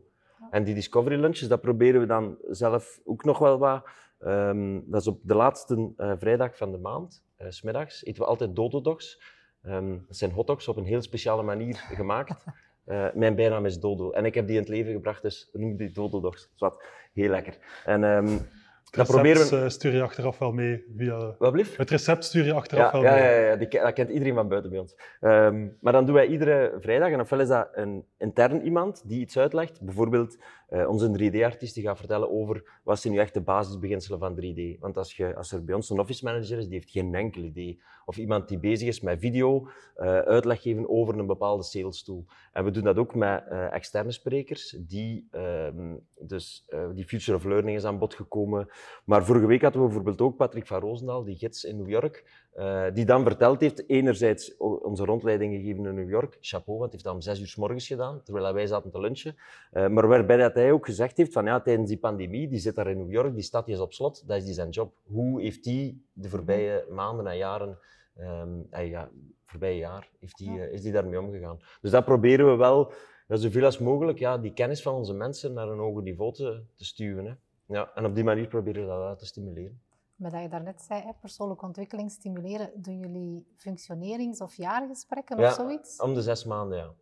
En 0.50 0.64
die 0.64 0.74
discovery 0.74 1.20
lunches, 1.20 1.48
dat 1.48 1.60
proberen 1.60 2.00
we 2.00 2.06
dan 2.06 2.36
zelf 2.48 3.00
ook 3.04 3.24
nog 3.24 3.38
wel 3.38 3.58
wat. 3.58 3.88
Um, 4.20 4.84
dat 4.86 5.00
is 5.00 5.06
op 5.06 5.20
de 5.22 5.34
laatste 5.34 5.92
uh, 5.96 6.12
vrijdag 6.16 6.56
van 6.56 6.72
de 6.72 6.78
maand, 6.78 7.24
uh, 7.38 7.46
smiddags, 7.50 8.04
eten 8.04 8.22
we 8.22 8.28
altijd 8.28 8.56
dodo-dogs. 8.56 9.22
Um, 9.62 10.04
dat 10.06 10.16
zijn 10.16 10.30
hotdogs 10.30 10.68
op 10.68 10.76
een 10.76 10.84
heel 10.84 11.02
speciale 11.02 11.42
manier 11.42 11.76
gemaakt. 12.00 12.44
Uh, 12.90 13.06
mijn 13.14 13.34
bijnaam 13.34 13.66
is 13.66 13.78
Dodo. 13.78 14.10
En 14.10 14.24
ik 14.24 14.34
heb 14.34 14.46
die 14.46 14.54
in 14.54 14.60
het 14.60 14.70
leven 14.70 14.92
gebracht, 14.92 15.22
dus 15.22 15.48
noem 15.52 15.76
die 15.76 15.90
Dodo-dogs. 15.90 16.50
Wat 16.58 16.82
heel 17.12 17.30
lekker. 17.30 17.58
En 17.84 18.02
um, 18.02 18.48
het 18.90 19.10
recept 19.10 19.50
we... 19.50 19.68
stuur 19.68 19.94
je 19.94 20.02
achteraf 20.02 20.38
wel 20.38 20.52
mee 20.52 20.84
via... 20.96 21.34
Wat 21.38 21.52
blieft? 21.52 21.76
Het 21.76 21.90
recept 21.90 22.24
stuur 22.24 22.44
je 22.44 22.52
achteraf 22.52 22.92
ja, 22.92 23.00
wel 23.00 23.02
ja, 23.02 23.14
mee. 23.14 23.22
Ja, 23.22 23.46
ja, 23.46 23.56
die, 23.56 23.68
dat 23.68 23.92
kent 23.92 24.10
iedereen 24.10 24.34
van 24.34 24.48
buiten 24.48 24.70
bij 24.70 24.80
ons. 24.80 24.96
Um, 25.20 25.76
maar 25.80 25.92
dan 25.92 26.04
doen 26.04 26.14
wij 26.14 26.26
iedere 26.26 26.76
vrijdag, 26.80 27.10
en 27.10 27.20
ofwel 27.20 27.40
is 27.40 27.48
dat 27.48 27.68
een 27.72 28.04
intern 28.18 28.62
iemand 28.62 29.02
die 29.08 29.20
iets 29.20 29.38
uitlegt. 29.38 29.80
Bijvoorbeeld 29.80 30.38
uh, 30.70 30.88
onze 30.88 31.08
3D-artiest 31.08 31.74
die 31.74 31.84
gaat 31.84 31.98
vertellen 31.98 32.30
over 32.30 32.80
wat 32.82 33.00
zijn 33.00 33.12
nu 33.12 33.18
echt 33.18 33.34
de 33.34 33.40
basisbeginselen 33.40 34.18
van 34.18 34.40
3D. 34.40 34.78
Want 34.80 34.96
als, 34.96 35.16
je, 35.16 35.36
als 35.36 35.52
er 35.52 35.64
bij 35.64 35.74
ons 35.74 35.90
een 35.90 36.00
office 36.00 36.24
manager 36.24 36.58
is, 36.58 36.64
die 36.64 36.74
heeft 36.74 36.90
geen 36.90 37.14
enkel 37.14 37.42
idee. 37.42 37.80
Of 38.04 38.16
iemand 38.16 38.48
die 38.48 38.58
bezig 38.58 38.88
is 38.88 39.00
met 39.00 39.20
video, 39.20 39.68
uh, 39.96 40.18
uitleg 40.18 40.62
geven 40.62 40.88
over 40.88 41.18
een 41.18 41.26
bepaalde 41.26 41.62
sales 41.62 42.02
tool. 42.02 42.24
En 42.52 42.64
we 42.64 42.70
doen 42.70 42.84
dat 42.84 42.96
ook 42.96 43.14
met 43.14 43.44
uh, 43.50 43.74
externe 43.74 44.12
sprekers, 44.12 44.76
die, 44.78 45.28
um, 45.32 46.06
dus, 46.18 46.66
die 46.94 47.04
Future 47.04 47.36
of 47.36 47.44
Learning 47.44 47.76
is 47.76 47.84
aan 47.84 47.98
bod 47.98 48.14
gekomen. 48.14 48.68
Maar 49.04 49.24
vorige 49.24 49.46
week 49.46 49.62
hadden 49.62 49.80
we 49.80 49.86
bijvoorbeeld 49.86 50.20
ook 50.20 50.36
Patrick 50.36 50.66
van 50.66 50.80
Roosendaal, 50.80 51.24
die 51.24 51.36
gids 51.36 51.64
in 51.64 51.76
New 51.76 51.88
York, 51.88 52.24
uh, 52.56 52.84
die 52.94 53.04
dan 53.04 53.22
verteld 53.22 53.60
heeft, 53.60 53.88
enerzijds 53.88 54.56
onze 54.56 55.04
rondleiding 55.04 55.54
gegeven 55.54 55.86
in 55.86 55.94
New 55.94 56.10
York, 56.10 56.36
chapeau, 56.40 56.78
want 56.78 56.80
hij 56.80 56.88
heeft 56.90 57.04
dat 57.04 57.14
om 57.14 57.20
zes 57.20 57.40
uur 57.40 57.46
s 57.46 57.56
morgens 57.56 57.86
gedaan, 57.86 58.22
terwijl 58.22 58.54
wij 58.54 58.66
zaten 58.66 58.90
te 58.90 59.00
lunchen. 59.00 59.36
Uh, 59.72 59.88
maar 59.88 60.08
waarbij 60.08 60.36
dat 60.36 60.54
hij 60.54 60.72
ook 60.72 60.84
gezegd 60.84 61.16
heeft 61.16 61.32
van 61.32 61.44
ja, 61.44 61.60
tijdens 61.60 61.88
die 61.88 61.98
pandemie, 61.98 62.48
die 62.48 62.58
zit 62.58 62.74
daar 62.74 62.90
in 62.90 62.96
New 62.96 63.12
York, 63.12 63.34
die 63.34 63.42
stad 63.42 63.66
die 63.66 63.74
is 63.74 63.80
op 63.80 63.92
slot, 63.92 64.28
dat 64.28 64.36
is 64.36 64.44
die 64.44 64.54
zijn 64.54 64.70
job. 64.70 64.92
Hoe 65.02 65.40
heeft 65.40 65.64
hij 65.64 65.96
de 66.12 66.28
voorbije 66.28 66.86
maanden 66.90 67.26
en 67.26 67.36
jaren, 67.36 67.78
um, 68.18 68.66
uh, 68.72 68.90
ja, 68.90 69.10
voorbije 69.44 69.76
jaar, 69.76 70.08
heeft 70.20 70.38
die, 70.38 70.70
is 70.70 70.82
die 70.82 70.92
daarmee 70.92 71.20
omgegaan? 71.20 71.58
Dus 71.80 71.90
dat 71.90 72.04
proberen 72.04 72.50
we 72.50 72.56
wel, 72.56 72.92
zoveel 73.28 73.64
als 73.64 73.78
mogelijk, 73.78 74.18
ja, 74.18 74.38
die 74.38 74.52
kennis 74.52 74.82
van 74.82 74.94
onze 74.94 75.14
mensen 75.14 75.52
naar 75.52 75.68
een 75.68 75.78
hoger 75.78 76.02
niveau 76.02 76.32
te, 76.32 76.62
te 76.74 76.84
stuwen. 76.84 77.24
Hè. 77.24 77.32
Ja, 77.70 77.90
en 77.94 78.04
op 78.04 78.14
die 78.14 78.24
manier 78.24 78.46
proberen 78.46 78.82
we 78.82 79.06
dat 79.08 79.18
te 79.18 79.26
stimuleren. 79.26 79.80
Maar 80.16 80.30
dat 80.30 80.42
je 80.42 80.48
daarnet 80.48 80.82
zei, 80.82 81.02
hè, 81.02 81.10
persoonlijke 81.20 81.64
ontwikkeling 81.64 82.10
stimuleren, 82.10 82.70
doen 82.74 82.98
jullie 82.98 83.46
functionerings- 83.56 84.40
of 84.40 84.54
jaargesprekken 84.54 85.38
ja, 85.38 85.48
of 85.48 85.54
zoiets? 85.54 86.00
om 86.00 86.14
de 86.14 86.22
zes 86.22 86.44
maanden, 86.44 86.78
ja. 86.78 86.92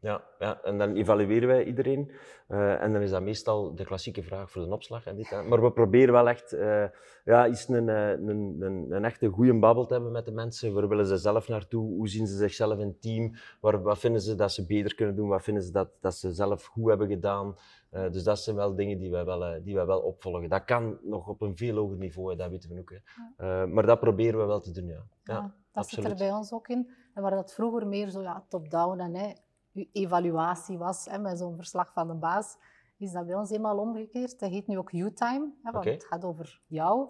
Ja, 0.00 0.24
ja, 0.38 0.62
en 0.62 0.78
dan 0.78 0.94
evalueren 0.94 1.48
wij 1.48 1.64
iedereen. 1.64 2.10
Uh, 2.48 2.82
en 2.82 2.92
dan 2.92 3.02
is 3.02 3.10
dat 3.10 3.22
meestal 3.22 3.74
de 3.74 3.84
klassieke 3.84 4.22
vraag 4.22 4.50
voor 4.50 4.62
de 4.62 4.72
opslag. 4.72 5.06
En 5.06 5.16
dit. 5.16 5.30
Maar 5.48 5.62
we 5.62 5.72
proberen 5.72 6.12
wel 6.12 6.28
echt 6.28 6.54
uh, 6.54 6.84
ja, 7.24 7.46
eens 7.46 7.68
een, 7.68 7.88
een, 7.88 8.28
een, 8.60 8.86
een 8.90 9.04
echte 9.04 9.28
goede 9.28 9.58
babbel 9.58 9.86
te 9.86 9.94
hebben 9.94 10.12
met 10.12 10.24
de 10.24 10.32
mensen. 10.32 10.74
Waar 10.74 10.88
willen 10.88 11.06
ze 11.06 11.16
zelf 11.16 11.48
naartoe? 11.48 11.94
Hoe 11.94 12.08
zien 12.08 12.26
ze 12.26 12.36
zichzelf 12.36 12.78
in 12.78 12.86
het 12.86 13.02
team? 13.02 13.34
Waar, 13.60 13.82
wat 13.82 13.98
vinden 13.98 14.20
ze 14.20 14.34
dat 14.34 14.52
ze 14.52 14.66
beter 14.66 14.94
kunnen 14.94 15.16
doen? 15.16 15.28
Wat 15.28 15.42
vinden 15.42 15.62
ze 15.62 15.72
dat, 15.72 15.88
dat 16.00 16.14
ze 16.14 16.32
zelf 16.32 16.64
goed 16.64 16.88
hebben 16.88 17.08
gedaan? 17.08 17.56
Uh, 17.92 18.10
dus 18.10 18.22
dat 18.22 18.38
zijn 18.38 18.56
wel 18.56 18.74
dingen 18.74 18.98
die 18.98 19.10
wij 19.10 19.24
wel, 19.24 19.62
die 19.62 19.74
wij 19.74 19.86
wel 19.86 20.00
opvolgen. 20.00 20.48
Dat 20.48 20.64
kan 20.64 20.98
nog 21.02 21.28
op 21.28 21.40
een 21.40 21.56
veel 21.56 21.76
hoger 21.76 21.96
niveau, 21.96 22.36
dat 22.36 22.50
weten 22.50 22.74
we 22.74 22.80
ook. 22.80 22.92
Hè. 22.92 23.46
Ja. 23.46 23.66
maar 23.66 23.86
dat 23.86 24.00
proberen 24.00 24.40
we 24.40 24.46
wel 24.46 24.60
te 24.60 24.72
doen, 24.72 24.86
ja. 24.86 25.06
ja, 25.22 25.34
ja 25.34 25.40
dat 25.40 25.84
absoluut. 25.84 26.04
zit 26.04 26.20
er 26.20 26.26
bij 26.26 26.36
ons 26.36 26.52
ook 26.52 26.68
in. 26.68 26.90
En 27.14 27.22
waar 27.22 27.30
dat 27.30 27.54
vroeger 27.54 27.86
meer 27.86 28.10
zo 28.10 28.22
ja, 28.22 28.44
top-down 28.48 29.00
en 29.00 29.14
hè, 29.14 29.32
uw 29.76 29.86
evaluatie 29.92 30.78
was 30.78 31.04
hè, 31.04 31.18
met 31.18 31.38
zo'n 31.38 31.56
verslag 31.56 31.92
van 31.92 32.08
de 32.08 32.14
baas, 32.14 32.56
is 32.96 33.12
dat 33.12 33.26
bij 33.26 33.34
ons 33.34 33.50
eenmaal 33.50 33.78
omgekeerd. 33.78 34.40
Dat 34.40 34.50
heet 34.50 34.66
nu 34.66 34.78
ook 34.78 34.92
U-time, 34.92 35.52
want 35.62 35.76
okay. 35.76 35.92
het 35.92 36.04
gaat 36.04 36.24
over 36.24 36.60
jou. 36.66 37.08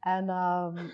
En 0.00 0.28
um, 0.28 0.90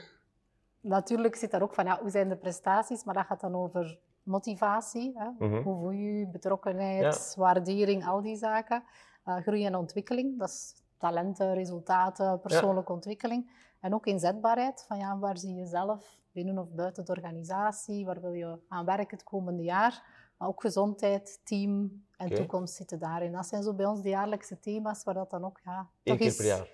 natuurlijk 0.81 1.37
zit 1.37 1.51
daar 1.51 1.63
ook 1.63 1.75
van, 1.75 1.85
ja, 1.85 2.01
hoe 2.01 2.11
zijn 2.11 2.29
de 2.29 2.37
prestaties? 2.37 3.05
Maar 3.05 3.15
dat 3.15 3.27
gaat 3.27 3.41
dan 3.41 3.55
over 3.55 3.99
motivatie. 4.23 5.13
Hè? 5.15 5.29
Mm 5.29 5.37
-hmm. 5.39 5.63
Hoe 5.63 5.77
voel 5.77 5.91
je 5.91 6.19
je, 6.19 6.27
betrokkenheid, 6.27 7.33
ja. 7.35 7.43
waardering, 7.43 8.07
al 8.07 8.23
die 8.23 8.37
zaken. 8.37 8.83
Uh, 9.27 9.37
groei 9.37 9.67
en 9.67 9.77
ontwikkeling, 9.77 10.39
dat 10.39 10.49
is 10.49 10.83
talenten, 10.99 11.55
resultaten, 11.55 12.41
persoonlijke 12.41 12.91
ja. 12.91 12.95
ontwikkeling. 12.95 13.51
En 13.81 13.95
ook 13.95 14.07
inzetbaarheid, 14.07 14.85
van 14.89 14.99
ja, 14.99 15.19
waar 15.19 15.39
zie 15.39 15.55
je 15.55 15.61
jezelf 15.61 16.21
binnen 16.33 16.59
of 16.59 16.71
buiten 16.71 17.05
de 17.05 17.13
organisatie? 17.13 18.05
Waar 18.05 18.21
wil 18.21 18.33
je 18.33 18.59
aan 18.69 18.85
werken 18.85 19.17
het 19.17 19.25
komende 19.25 19.63
jaar? 19.63 20.03
Maar 20.37 20.49
ook 20.49 20.61
gezondheid, 20.61 21.41
team 21.45 22.05
en 22.17 22.27
okay. 22.27 22.39
toekomst 22.39 22.75
zitten 22.75 22.99
daarin. 22.99 23.33
Dat 23.33 23.47
zijn 23.47 23.63
zo 23.63 23.75
bij 23.75 23.87
ons 23.87 24.03
de 24.03 24.09
jaarlijkse 24.09 24.61
thema's, 24.61 25.05
waar 25.05 25.15
dat 25.15 25.31
dan 25.31 25.45
ook... 25.45 25.61
Ja, 25.65 25.89
Eén 26.03 26.17
keer 26.17 26.37
per 26.37 26.45
jaar? 26.45 26.69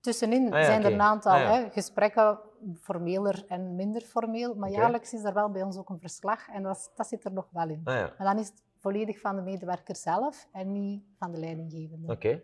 Tussenin 0.00 0.52
ah, 0.52 0.58
ja, 0.58 0.64
zijn 0.64 0.78
okay. 0.78 0.90
er 0.90 0.96
een 0.96 1.04
aantal 1.04 1.32
ah, 1.32 1.40
ja. 1.40 1.52
hè, 1.52 1.70
gesprekken, 1.70 2.38
formeler 2.80 3.44
en 3.48 3.74
minder 3.74 4.00
formeel. 4.00 4.54
Maar 4.54 4.68
okay. 4.68 4.80
jaarlijks 4.80 5.12
is 5.12 5.24
er 5.24 5.34
wel 5.34 5.50
bij 5.50 5.62
ons 5.62 5.76
ook 5.76 5.88
een 5.88 6.00
verslag 6.00 6.48
en 6.48 6.62
dat, 6.62 6.92
dat 6.94 7.06
zit 7.06 7.24
er 7.24 7.32
nog 7.32 7.48
wel 7.50 7.68
in. 7.68 7.80
Ah, 7.84 7.94
ja. 7.94 8.14
Maar 8.18 8.26
dan 8.26 8.38
is 8.38 8.48
het 8.48 8.62
volledig 8.78 9.20
van 9.20 9.36
de 9.36 9.42
medewerker 9.42 9.96
zelf 9.96 10.48
en 10.52 10.72
niet 10.72 11.02
van 11.18 11.32
de 11.32 11.38
leidinggevende. 11.38 12.12
Oké. 12.12 12.42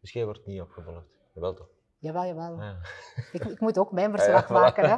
Dus 0.00 0.12
jij 0.12 0.24
wordt 0.24 0.46
niet 0.46 0.60
opgevolgd? 0.60 1.20
Jawel 1.32 1.54
toch? 1.54 1.68
Jawel, 2.02 2.24
jawel. 2.24 2.52
Ah, 2.52 2.58
ja. 2.58 2.76
ik, 3.32 3.44
ik, 3.44 3.60
moet 3.60 3.78
ook 3.78 3.92
mijn 3.92 4.10
verslag 4.16 4.48
ja, 4.48 4.54
maken. 4.54 4.88
Hè. 4.90 4.96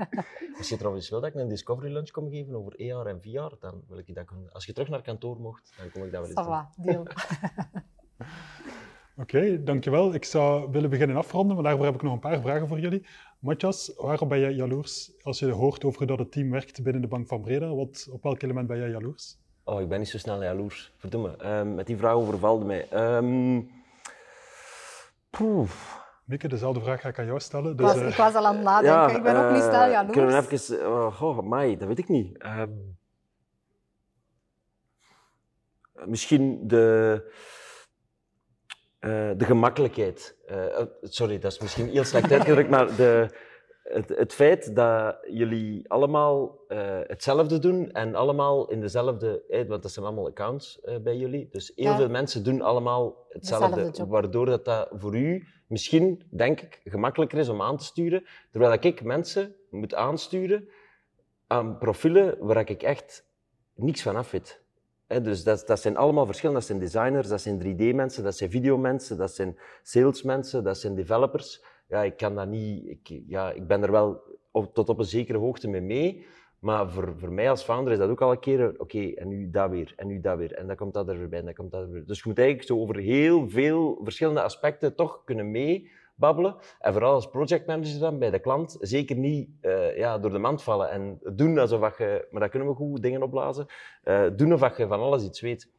Als 0.58 0.68
je 0.68 0.76
trouwens 0.76 1.10
wil 1.10 1.20
dat 1.20 1.30
ik 1.30 1.36
een 1.36 1.48
discovery 1.48 1.92
lunch 1.92 2.10
kom 2.10 2.30
geven 2.30 2.54
over 2.54 2.72
AR 2.72 3.06
en 3.06 3.20
VR, 3.22 3.56
dan 3.60 3.82
wil 3.88 3.98
ik 3.98 4.14
dat 4.14 4.24
kunnen. 4.24 4.52
Als 4.52 4.66
je 4.66 4.72
terug 4.72 4.88
naar 4.88 5.02
kantoor 5.02 5.40
mocht, 5.40 5.74
dan 5.76 5.90
kom 5.90 6.02
ik 6.04 6.12
dat 6.12 6.20
wel 6.34 6.44
eens 6.46 6.76
doen. 6.76 6.84
deal. 6.84 7.00
Oké, 9.16 9.36
okay, 9.36 9.62
dankjewel. 9.62 10.14
Ik 10.14 10.24
zou 10.24 10.70
willen 10.70 10.90
beginnen 10.90 11.16
afronden, 11.16 11.54
maar 11.54 11.64
daarvoor 11.64 11.84
heb 11.84 11.94
ik 11.94 12.02
nog 12.02 12.12
een 12.12 12.18
paar 12.18 12.40
vragen 12.40 12.68
voor 12.68 12.80
jullie. 12.80 13.06
Matthias, 13.38 13.92
waarom 13.96 14.28
ben 14.28 14.38
je 14.38 14.54
jaloers 14.54 15.12
als 15.22 15.38
je 15.38 15.50
hoort 15.50 15.84
over 15.84 16.06
dat 16.06 16.18
het 16.18 16.32
team 16.32 16.50
werkt 16.50 16.82
binnen 16.82 17.02
de 17.02 17.08
Bank 17.08 17.28
van 17.28 17.40
Breda? 17.40 17.74
Wat, 17.74 18.08
op 18.10 18.22
welk 18.22 18.42
element 18.42 18.66
ben 18.66 18.78
jij 18.78 18.90
jaloers? 18.90 19.38
Oh, 19.64 19.80
ik 19.80 19.88
ben 19.88 19.98
niet 19.98 20.08
zo 20.08 20.18
snel 20.18 20.42
jaloers. 20.42 20.92
Verdomme, 20.96 21.58
um, 21.58 21.74
met 21.74 21.86
die 21.86 21.96
vraag 21.96 22.14
overvalde 22.14 22.64
mij. 22.64 23.16
Um, 23.16 23.70
Mieke, 26.24 26.48
dezelfde 26.48 26.80
vraag 26.80 27.00
ga 27.00 27.08
ik 27.08 27.18
aan 27.18 27.26
jou 27.26 27.40
stellen. 27.40 27.76
Dus, 27.76 27.86
ik, 27.86 27.92
was, 27.92 28.02
uh... 28.02 28.08
ik 28.08 28.14
was 28.14 28.34
al 28.34 28.46
aan 28.46 28.54
het 28.54 28.64
nadenken, 28.64 29.12
ja, 29.12 29.16
ik 29.16 29.22
ben 29.22 29.34
uh, 29.34 29.44
ook 29.44 29.52
niet 29.52 29.62
snel 29.62 29.90
jaloers. 29.90 30.12
Kunnen 30.12 30.42
we 30.42 30.50
even... 30.50 30.76
Uh, 30.76 31.22
oh, 31.22 31.40
mai, 31.40 31.76
dat 31.76 31.88
weet 31.88 31.98
ik 31.98 32.08
niet. 32.08 32.44
Um, 32.44 32.98
misschien 36.04 36.68
de... 36.68 37.32
Uh, 39.00 39.10
de 39.36 39.44
gemakkelijkheid. 39.44 40.36
Uh, 40.50 40.86
sorry, 41.00 41.38
dat 41.38 41.52
is 41.52 41.58
misschien 41.58 41.88
heel 41.88 42.04
slecht 42.04 42.32
uitgedrukt, 42.32 42.70
maar 42.70 42.96
de, 42.96 43.34
het, 43.84 44.08
het, 44.08 44.32
feit 44.32 44.76
dat 44.76 45.16
jullie 45.30 45.90
allemaal 45.90 46.58
uh, 46.68 46.78
hetzelfde 47.06 47.58
doen 47.58 47.92
en 47.92 48.14
allemaal 48.14 48.70
in 48.70 48.80
dezelfde, 48.80 49.44
eh, 49.48 49.68
want 49.68 49.82
dat 49.82 49.92
zijn 49.92 50.06
allemaal 50.06 50.26
accounts 50.26 50.80
bij 51.02 51.16
jullie, 51.16 51.48
dus 51.50 51.72
heel 51.74 51.84
ja. 51.84 51.96
veel 51.96 52.08
mensen 52.08 52.44
doen 52.44 52.62
allemaal 52.62 53.26
hetzelfde, 53.28 54.06
waardoor 54.06 54.46
dat, 54.46 54.64
dat 54.64 54.88
voor 54.92 55.16
u 55.16 55.46
misschien, 55.66 56.22
denk 56.30 56.60
ik, 56.60 56.80
gemakkelijker 56.84 57.38
is 57.38 57.48
om 57.48 57.62
aan 57.62 57.76
te 57.76 57.84
sturen, 57.84 58.24
terwijl 58.50 58.72
ik 58.72 59.02
mensen 59.02 59.54
moet 59.70 59.94
aansturen 59.94 60.68
aan 61.46 61.78
profielen 61.78 62.36
waar 62.40 62.70
ik 62.70 62.82
echt 62.82 63.26
niks 63.74 64.02
van 64.02 64.16
af 64.16 64.30
weet. 64.30 64.62
He, 65.06 65.20
dus 65.20 65.44
dat, 65.44 65.66
dat, 65.66 65.80
zijn 65.80 65.96
allemaal 65.96 66.26
verschillende. 66.26 66.60
Dat 66.60 66.68
zijn 66.68 66.80
designers, 66.80 67.28
dat 67.28 67.40
zijn 67.40 67.58
3D-mensen, 67.58 68.22
dat 68.22 68.36
zijn 68.36 68.50
videomensen, 68.50 69.16
dat 69.16 69.34
zijn 69.34 69.58
salesmensen, 69.82 70.64
dat 70.64 70.78
zijn 70.78 70.94
developers. 70.94 71.64
Ja, 71.94 72.02
ik 72.02 72.16
kan 72.16 72.34
dat 72.34 72.48
niet... 72.48 72.88
Ik, 72.88 73.22
ja, 73.26 73.50
ik 73.50 73.66
ben 73.66 73.82
er 73.82 73.90
wel 73.92 74.22
tot 74.72 74.88
op 74.88 74.98
een 74.98 75.04
zekere 75.04 75.38
hoogte 75.38 75.68
mee 75.68 75.80
mee, 75.80 76.26
maar 76.58 76.90
voor, 76.90 77.14
voor 77.16 77.32
mij 77.32 77.50
als 77.50 77.62
founder 77.62 77.92
is 77.92 77.98
dat 77.98 78.10
ook 78.10 78.20
al 78.20 78.30
een 78.30 78.38
keer... 78.38 78.74
Oké, 78.78 79.12
en 79.14 79.28
nu 79.28 79.50
dat 79.50 79.70
weer, 79.70 79.92
en 79.96 80.06
nu 80.06 80.20
dat 80.20 80.38
weer, 80.38 80.52
en 80.52 80.66
dan 80.66 80.76
komt 80.76 80.94
dat 80.94 81.08
er 81.08 81.18
weer 81.18 81.28
bij, 81.28 81.38
en 81.38 81.44
dan 81.44 81.54
komt 81.54 81.70
dat 81.70 81.82
er 81.82 81.90
weer. 81.90 82.06
Dus 82.06 82.18
je 82.18 82.22
moet 82.26 82.38
eigenlijk 82.38 82.68
zo 82.68 82.78
over 82.78 82.96
heel 82.96 83.48
veel 83.48 84.00
verschillende 84.02 84.42
aspecten 84.42 84.94
toch 84.94 85.24
kunnen 85.24 85.50
meebabbelen. 85.50 86.56
En 86.78 86.92
vooral 86.92 87.14
als 87.14 87.28
projectmanager 87.28 88.00
dan 88.00 88.18
bij 88.18 88.30
de 88.30 88.38
klant, 88.38 88.76
zeker 88.80 89.16
niet 89.16 89.48
uh, 89.62 89.96
ja, 89.96 90.18
door 90.18 90.30
de 90.30 90.38
mand 90.38 90.62
vallen 90.62 90.90
en 90.90 91.18
doen 91.32 91.58
alsof 91.58 91.98
je... 91.98 92.28
Maar 92.30 92.40
dat 92.40 92.50
kunnen 92.50 92.68
we 92.68 92.74
goed, 92.74 93.02
dingen 93.02 93.22
opblazen. 93.22 93.66
Uh, 94.04 94.26
doen 94.36 94.52
alsof 94.52 94.76
je 94.76 94.86
van 94.86 95.00
alles 95.00 95.24
iets 95.24 95.40
weet. 95.40 95.70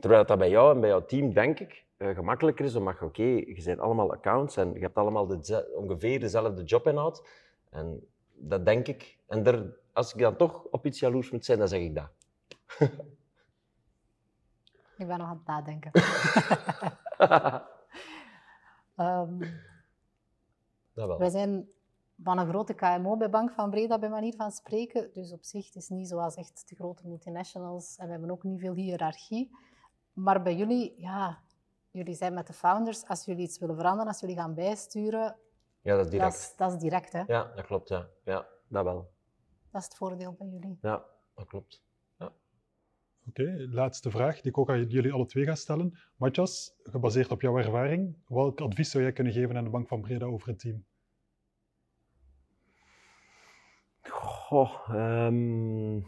Terwijl 0.00 0.24
dat 0.24 0.38
bij 0.38 0.50
jou 0.50 0.74
en 0.74 0.80
bij 0.80 0.88
jouw 0.88 1.04
team, 1.04 1.32
denk 1.32 1.60
ik, 1.60 1.83
uh, 1.98 2.14
gemakkelijker 2.14 2.64
is, 2.64 2.74
omdat 2.74 2.98
je, 2.98 3.04
oké, 3.04 3.20
okay, 3.20 3.54
je 3.54 3.62
bent 3.64 3.78
allemaal 3.78 4.12
accounts 4.12 4.56
en 4.56 4.72
je 4.72 4.80
hebt 4.80 4.96
allemaal 4.96 5.26
de, 5.26 5.72
ongeveer 5.76 6.20
dezelfde 6.20 6.62
jobinhoud. 6.62 7.28
En 7.70 8.08
dat 8.32 8.64
denk 8.64 8.86
ik. 8.86 9.18
En 9.26 9.42
der, 9.42 9.76
als 9.92 10.14
ik 10.14 10.20
dan 10.20 10.36
toch 10.36 10.64
op 10.64 10.86
iets 10.86 10.98
jaloers 10.98 11.30
moet 11.30 11.44
zijn, 11.44 11.58
dan 11.58 11.68
zeg 11.68 11.80
ik 11.80 11.94
dat. 11.94 12.10
ik 14.98 15.06
ben 15.06 15.18
nog 15.18 15.28
aan 15.28 15.42
het 15.44 15.46
nadenken. 15.46 15.90
um, 18.96 19.38
dat 20.94 21.06
wel. 21.06 21.18
Wij 21.18 21.30
zijn 21.30 21.68
van 22.22 22.38
een 22.38 22.48
grote 22.48 22.74
KMO 22.74 23.16
bij 23.16 23.30
Bank 23.30 23.50
van 23.52 23.70
Breda, 23.70 23.98
bij 23.98 24.08
manier 24.08 24.34
van 24.34 24.50
spreken. 24.50 25.10
Dus 25.12 25.32
op 25.32 25.44
zich 25.44 25.66
het 25.66 25.74
is 25.74 25.88
niet 25.88 26.08
zoals 26.08 26.34
echt 26.34 26.68
de 26.68 26.74
grote 26.74 27.06
multinationals. 27.06 27.96
En 27.96 28.06
we 28.06 28.12
hebben 28.12 28.30
ook 28.30 28.42
niet 28.42 28.60
veel 28.60 28.74
hiërarchie. 28.74 29.50
Maar 30.12 30.42
bij 30.42 30.56
jullie, 30.56 30.94
ja, 30.96 31.42
jullie 31.94 32.14
zijn 32.14 32.34
met 32.34 32.46
de 32.46 32.52
founders. 32.52 33.06
Als 33.06 33.24
jullie 33.24 33.42
iets 33.42 33.58
willen 33.58 33.76
veranderen, 33.76 34.06
als 34.08 34.20
jullie 34.20 34.36
gaan 34.36 34.54
bijsturen, 34.54 35.36
Ja, 35.80 35.96
dat 35.96 36.04
is 36.04 36.10
dat 36.10 36.10
direct. 36.10 36.34
is, 36.34 36.54
dat 36.56 36.72
is 36.72 36.78
direct. 36.78 37.12
Hè? 37.12 37.22
Ja, 37.26 37.52
dat 37.54 37.66
klopt, 37.66 37.88
ja. 37.88 38.08
Ja, 38.24 38.46
dat 38.68 38.84
wel. 38.84 39.12
Dat 39.70 39.80
is 39.82 39.88
het 39.88 39.96
voordeel 39.96 40.32
bij 40.38 40.46
jullie. 40.46 40.78
Ja, 40.80 41.04
dat 41.34 41.46
klopt. 41.46 41.82
Oké, 43.28 43.66
laatste 43.70 44.10
vraag 44.10 44.34
die 44.40 44.50
ik 44.50 44.58
ook 44.58 44.70
aan 44.70 44.84
jullie 44.88 45.12
alle 45.12 45.26
twee 45.26 45.44
ga 45.44 45.54
stellen. 45.54 45.98
Matthias, 46.16 46.74
gebaseerd 46.82 47.30
op 47.30 47.40
jouw 47.40 47.58
ervaring, 47.58 48.16
welk 48.28 48.60
advies 48.60 48.90
zou 48.90 49.02
jij 49.02 49.12
kunnen 49.12 49.32
geven 49.32 49.56
aan 49.56 49.64
de 49.64 49.70
Bank 49.70 49.88
van 49.88 50.00
Breda 50.00 50.26
over 50.26 50.48
het 50.48 50.58
team? 50.58 50.84
Goh, 54.02 54.88
ehm, 54.88 56.00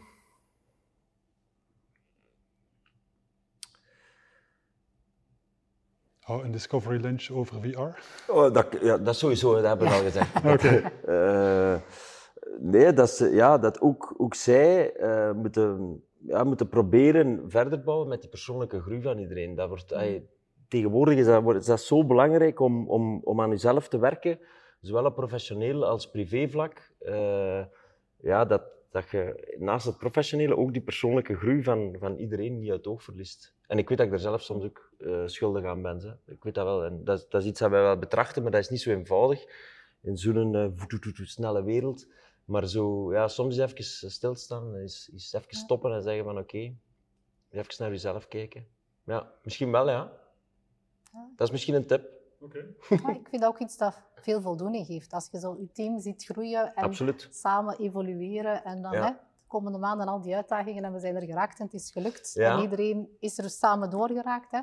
Hou 6.27 6.43
een 6.43 6.51
Discovery 6.51 7.01
Lunch 7.01 7.29
over 7.29 7.61
VR? 7.61 7.79
oh, 8.31 8.53
dat, 8.53 8.67
ja, 8.81 8.97
dat 8.97 9.15
sowieso, 9.15 9.53
dat 9.53 9.63
hebben 9.63 9.87
we 9.87 9.93
al 9.93 10.01
gezegd. 10.01 10.35
Oké. 10.53 10.81
Eh, 11.07 11.75
nee, 12.59 12.93
dat, 12.93 13.29
ja, 13.31 13.57
dat 13.57 13.81
ook, 13.81 14.13
ook 14.17 14.33
zij 14.33 14.93
eh, 14.93 15.31
moeten, 15.31 16.01
ja, 16.19 16.43
moeten 16.43 16.69
proberen 16.69 17.43
verder 17.47 17.83
bouwen 17.83 18.07
met 18.07 18.21
die 18.21 18.29
persoonlijke 18.29 18.81
groei 18.81 19.01
van 19.01 19.17
iedereen. 19.17 19.55
Dat 19.55 19.67
wordt, 19.67 19.91
ey, 19.91 20.27
tegenwoordig 20.67 21.17
is 21.17 21.25
dat, 21.25 21.43
wordt, 21.43 21.59
is 21.59 21.65
dat 21.65 21.81
zo 21.81 22.05
belangrijk 22.05 22.59
om, 22.59 22.89
om, 22.89 23.21
om 23.23 23.41
aan 23.41 23.49
jezelf 23.49 23.87
te 23.87 23.99
werken, 23.99 24.39
zowel 24.81 25.05
op 25.05 25.15
professioneel 25.15 25.85
als 25.85 26.09
privévlak. 26.09 26.91
Eh, 26.99 27.65
ja, 28.17 28.45
dat, 28.45 28.61
dat 29.01 29.09
je 29.09 29.55
naast 29.59 29.85
het 29.85 29.97
professionele 29.97 30.57
ook 30.57 30.73
die 30.73 30.81
persoonlijke 30.81 31.35
groei 31.35 31.63
van, 31.63 31.95
van 31.99 32.15
iedereen 32.17 32.59
niet 32.59 32.69
uit 32.69 32.77
het 32.77 32.87
oog 32.87 33.03
verliest. 33.03 33.55
En 33.67 33.77
ik 33.77 33.89
weet 33.89 33.97
dat 33.97 34.07
ik 34.07 34.13
er 34.13 34.19
zelf 34.19 34.41
soms 34.41 34.63
ook 34.63 34.91
eh, 34.99 35.23
schuldig 35.25 35.65
aan 35.65 35.81
ben. 35.81 35.99
Hè. 35.99 36.33
Ik 36.33 36.43
weet 36.43 36.55
dat 36.55 36.65
wel. 36.65 36.83
En 36.85 37.03
dat, 37.03 37.17
is- 37.19 37.27
dat 37.29 37.41
is 37.41 37.47
iets 37.47 37.59
dat 37.59 37.69
wij 37.69 37.81
wel 37.81 37.97
betrachten, 37.97 38.41
maar 38.43 38.51
dat 38.51 38.61
is 38.61 38.69
niet 38.69 38.81
zo 38.81 38.89
eenvoudig 38.91 39.45
in 40.01 40.17
zo'n 40.17 40.73
voet-voet-voet 40.75 41.29
snelle 41.29 41.63
wereld. 41.63 42.07
Maar 42.45 42.67
zo, 42.67 43.13
ja, 43.13 43.27
soms 43.27 43.57
is 43.57 43.63
even 43.71 44.11
stilstaan, 44.11 44.75
is, 44.77 45.09
is 45.13 45.33
even 45.33 45.55
stoppen 45.55 45.93
en 45.93 46.01
zeggen 46.01 46.23
van 46.23 46.37
oké, 46.37 46.57
even 47.51 47.75
naar 47.77 47.89
jezelf 47.89 48.27
kijken. 48.27 48.67
Ja, 49.03 49.31
misschien 49.43 49.71
wel. 49.71 49.89
Ja. 49.89 50.11
Dat 51.35 51.47
is 51.47 51.51
misschien 51.51 51.75
een 51.75 51.85
tip. 51.87 52.09
Maar 53.03 53.15
ik 53.15 53.27
vind 53.29 53.41
dat 53.41 53.49
ook 53.49 53.59
iets 53.59 53.77
dat 53.77 54.03
veel 54.15 54.41
voldoening 54.41 54.85
geeft. 54.85 55.13
Als 55.13 55.29
je 55.31 55.39
zo 55.39 55.55
je 55.59 55.71
team 55.71 55.99
ziet 55.99 56.23
groeien 56.25 56.75
en 56.75 56.83
Absoluut. 56.83 57.27
samen 57.31 57.77
evolueren 57.79 58.63
en 58.63 58.81
dan 58.81 58.91
Ja. 58.91 59.03
hè, 59.05 59.09
de 59.11 59.17
komende 59.47 59.77
maanden 59.77 60.07
al 60.07 60.21
die 60.21 60.35
uitdagingen 60.35 60.83
en 60.83 60.93
we 60.93 60.99
zijn 60.99 61.15
er 61.15 61.21
geraakt 61.25 61.59
en 61.59 61.65
het 61.65 61.73
is 61.73 61.91
gelukt. 61.91 62.31
Ja. 62.33 62.55
En 62.57 62.61
iedereen 62.61 63.09
is 63.19 63.37
er 63.37 63.49
samen 63.49 63.89
doorgeraakt. 63.89 64.51
Hè. 64.51 64.59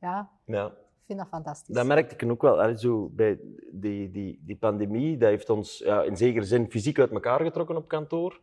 Ja, 0.00 0.30
Ja. 0.44 0.66
ik 0.66 1.06
vind 1.06 1.18
dat 1.18 1.28
fantastisch. 1.28 1.74
Dat 1.74 1.86
merkte 1.86 2.14
ik 2.24 2.30
ook 2.30 2.42
wel. 2.42 2.76
Zo 2.76 3.08
bij 3.08 3.40
die, 3.72 4.10
die, 4.10 4.40
die 4.44 4.56
pandemie, 4.56 5.16
dat 5.18 5.28
heeft 5.28 5.50
ons 5.50 5.78
ja, 5.78 6.02
in 6.02 6.16
zekere 6.16 6.44
zin 6.44 6.70
fysiek 6.70 6.98
uit 6.98 7.10
elkaar 7.10 7.40
getrokken 7.40 7.76
op 7.76 7.88
kantoor. 7.88 8.40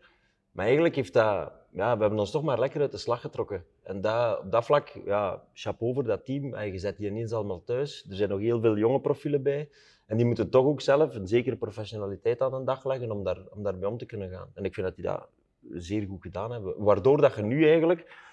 Maar 0.51 0.65
eigenlijk 0.65 0.95
heeft 0.95 1.13
dat... 1.13 1.51
Ja, 1.69 1.95
we 1.95 2.01
hebben 2.01 2.19
ons 2.19 2.31
toch 2.31 2.43
maar 2.43 2.59
lekker 2.59 2.81
uit 2.81 2.91
de 2.91 2.97
slag 2.97 3.21
getrokken. 3.21 3.63
En 3.83 4.01
dat, 4.01 4.39
op 4.39 4.51
dat 4.51 4.65
vlak, 4.65 4.87
ja, 5.05 5.43
chapeau 5.53 5.93
voor 5.93 6.03
dat 6.03 6.25
team. 6.25 6.53
En 6.53 6.71
je 6.71 6.79
zet 6.79 6.97
die 6.97 7.09
ineens 7.09 7.31
allemaal 7.31 7.63
thuis. 7.63 8.05
Er 8.09 8.15
zijn 8.15 8.29
nog 8.29 8.39
heel 8.39 8.59
veel 8.59 8.77
jonge 8.77 8.99
profielen 8.99 9.43
bij. 9.43 9.69
En 10.05 10.17
die 10.17 10.25
moeten 10.25 10.49
toch 10.49 10.65
ook 10.65 10.81
zelf 10.81 11.15
een 11.15 11.27
zekere 11.27 11.55
professionaliteit 11.55 12.41
aan 12.41 12.51
de 12.51 12.63
dag 12.63 12.85
leggen 12.85 13.11
om, 13.11 13.23
daar, 13.23 13.41
om 13.49 13.63
daarmee 13.63 13.89
om 13.89 13.97
te 13.97 14.05
kunnen 14.05 14.29
gaan. 14.29 14.51
En 14.53 14.65
ik 14.65 14.73
vind 14.73 14.87
dat 14.87 14.95
die 14.95 15.05
dat 15.05 15.27
zeer 15.71 16.07
goed 16.07 16.21
gedaan 16.21 16.51
hebben. 16.51 16.83
Waardoor 16.83 17.21
dat 17.21 17.35
je 17.35 17.41
nu 17.41 17.67
eigenlijk 17.67 18.26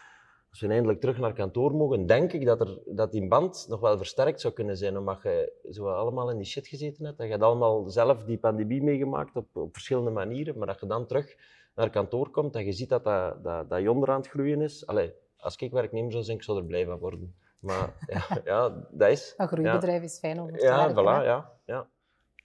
als 0.55 0.63
we 0.63 0.69
eindelijk 0.69 1.01
terug 1.01 1.19
naar 1.19 1.33
kantoor 1.33 1.75
mogen, 1.75 2.07
denk 2.07 2.33
ik 2.33 2.45
dat, 2.45 2.61
er, 2.61 2.79
dat 2.87 3.13
die 3.13 3.29
band 3.29 3.67
nog 3.69 3.81
wel 3.81 3.97
versterkt 3.97 4.41
zou 4.41 4.55
kunnen 4.55 4.77
zijn, 4.77 4.99
omdat 4.99 5.23
je 5.23 5.53
zo 5.71 5.89
allemaal 5.89 6.31
in 6.31 6.37
die 6.37 6.47
shit 6.47 6.67
gezeten 6.67 7.05
hebt. 7.05 7.19
Dat 7.19 7.29
je 7.29 7.39
allemaal 7.39 7.89
zelf 7.89 8.25
die 8.25 8.39
pandemie 8.39 8.83
meegemaakt 8.83 9.37
op, 9.37 9.57
op 9.57 9.73
verschillende 9.73 10.11
manieren, 10.11 10.59
maar 10.59 10.67
dat 10.67 10.81
je 10.81 10.87
dan 10.87 11.07
terug 11.07 11.37
naar 11.75 11.91
kantoor 11.91 12.31
komt 12.31 12.55
en 12.55 12.65
je 12.65 12.73
ziet 12.73 12.89
dat 12.89 13.05
dat, 13.05 13.45
dat, 13.45 13.71
dat 13.71 13.81
Jonder 13.81 14.11
aan 14.11 14.21
het 14.21 14.29
groeien 14.29 14.61
is. 14.61 14.87
Allee, 14.87 15.13
als 15.37 15.57
ik 15.57 15.73
werknemer 15.73 16.13
zou 16.13 16.25
zijn, 16.25 16.37
ik 16.37 16.43
zou 16.43 16.59
er 16.59 16.65
blij 16.65 16.87
van 16.87 16.99
worden. 16.99 17.35
Maar 17.59 17.95
ja, 18.07 18.41
ja 18.45 18.87
dat 18.91 19.09
is... 19.11 19.35
Een 19.37 19.49
groeibedrijf 19.49 20.03
is 20.03 20.19
fijn 20.19 20.41
om 20.41 20.53
te 20.53 20.63
Ja, 20.63 20.77
werken. 20.77 21.03
voilà, 21.03 21.25
ja. 21.27 21.53
ja. 21.65 21.89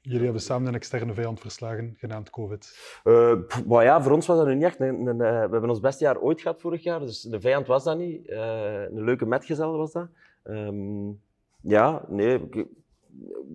Jullie 0.10 0.24
hebben 0.24 0.42
samen 0.42 0.68
een 0.68 0.76
externe 0.76 1.14
vijand 1.14 1.40
verslagen, 1.40 1.96
genaamd 1.98 2.30
COVID. 2.30 2.80
Eh, 3.04 3.34
pff, 3.48 3.66
maar 3.66 3.84
ja, 3.84 4.02
voor 4.02 4.12
ons 4.12 4.28
was 4.28 4.38
dat 4.38 4.48
nu 4.48 4.56
niet 4.56 4.64
echt. 4.64 4.80
Een, 4.80 5.06
een, 5.06 5.22
eh, 5.22 5.32
we 5.32 5.52
hebben 5.52 5.70
ons 5.70 5.80
beste 5.80 6.04
jaar 6.04 6.20
ooit 6.20 6.42
gehad 6.42 6.62
vorig 6.62 6.84
jaar, 6.84 7.00
dus 7.00 7.22
de 7.22 7.42
vijand 7.42 7.68
was 7.68 7.84
dat 7.84 7.98
niet. 7.98 8.28
Eh, 8.28 8.82
een 8.82 9.04
leuke 9.04 9.26
metgezel 9.26 9.78
was 9.78 9.92
dat. 9.92 10.08
Ehm, 10.44 11.10
ja, 11.62 12.06
nee. 12.08 12.50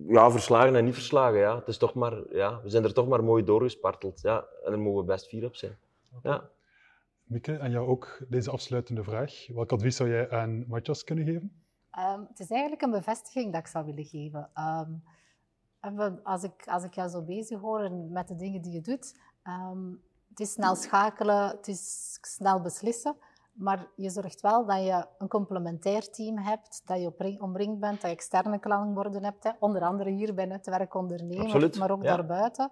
Ja, 0.07 0.31
verslagen 0.31 0.75
en 0.75 0.85
niet 0.85 0.93
verslagen. 0.93 1.39
Ja. 1.39 1.55
Het 1.55 1.67
is 1.67 1.77
toch 1.77 1.93
maar, 1.93 2.35
ja, 2.35 2.61
we 2.63 2.69
zijn 2.69 2.83
er 2.83 2.93
toch 2.93 3.07
maar 3.07 3.23
mooi 3.23 3.43
doorgesparteld. 3.43 4.21
Ja. 4.21 4.45
En 4.63 4.71
daar 4.71 4.79
mogen 4.79 4.99
we 4.99 5.05
best 5.05 5.27
fier 5.27 5.45
op 5.45 5.55
zijn. 5.55 5.77
Ja. 6.23 6.49
Mieke, 7.23 7.59
aan 7.59 7.71
jou 7.71 7.87
ook 7.87 8.25
deze 8.29 8.51
afsluitende 8.51 9.03
vraag. 9.03 9.47
Welk 9.53 9.71
advies 9.71 9.95
zou 9.95 10.09
jij 10.09 10.29
aan 10.29 10.65
Matthias 10.67 11.03
kunnen 11.03 11.25
geven? 11.25 11.63
Ehm, 11.91 12.19
het 12.27 12.39
is 12.39 12.49
eigenlijk 12.49 12.81
een 12.81 12.91
bevestiging 12.91 13.51
dat 13.51 13.61
ik 13.61 13.67
zou 13.67 13.85
willen 13.85 14.05
geven. 14.05 14.49
Ehm, 14.53 14.91
en 15.85 15.95
we- 15.95 16.19
als, 16.23 16.43
ik, 16.43 16.67
als 16.67 16.83
ik 16.83 16.93
jou 16.93 17.09
zo 17.09 17.21
bezig 17.21 17.59
hoor 17.59 17.79
en 17.83 18.11
met 18.11 18.27
de 18.27 18.35
dingen 18.35 18.61
die 18.61 18.71
je 18.73 18.81
doet, 18.81 19.19
ehm, 19.43 19.89
het 20.29 20.39
is 20.39 20.51
snel 20.51 20.75
schakelen, 20.75 21.47
het 21.47 21.67
is 21.67 22.17
snel 22.21 22.61
beslissen, 22.61 23.15
maar 23.53 23.87
je 23.95 24.09
zorgt 24.09 24.41
wel 24.41 24.65
dat 24.65 24.77
je 24.83 25.05
een 25.17 25.27
complementair 25.27 26.09
team 26.11 26.37
hebt, 26.37 26.81
dat 26.85 26.99
je 26.99 27.41
omringd 27.41 27.79
bent, 27.79 28.01
dat 28.01 28.09
je 28.09 28.15
externe 28.15 28.59
klankborden 28.59 29.23
hebt, 29.23 29.43
hè. 29.43 29.51
onder 29.59 29.81
andere 29.81 30.09
hier 30.09 30.33
bij 30.33 30.45
Netwerk 30.45 30.93
Ondernemen, 30.93 31.45
Absoluut, 31.45 31.77
maar 31.77 31.91
ook 31.91 32.03
ja. 32.03 32.15
daarbuiten. 32.15 32.71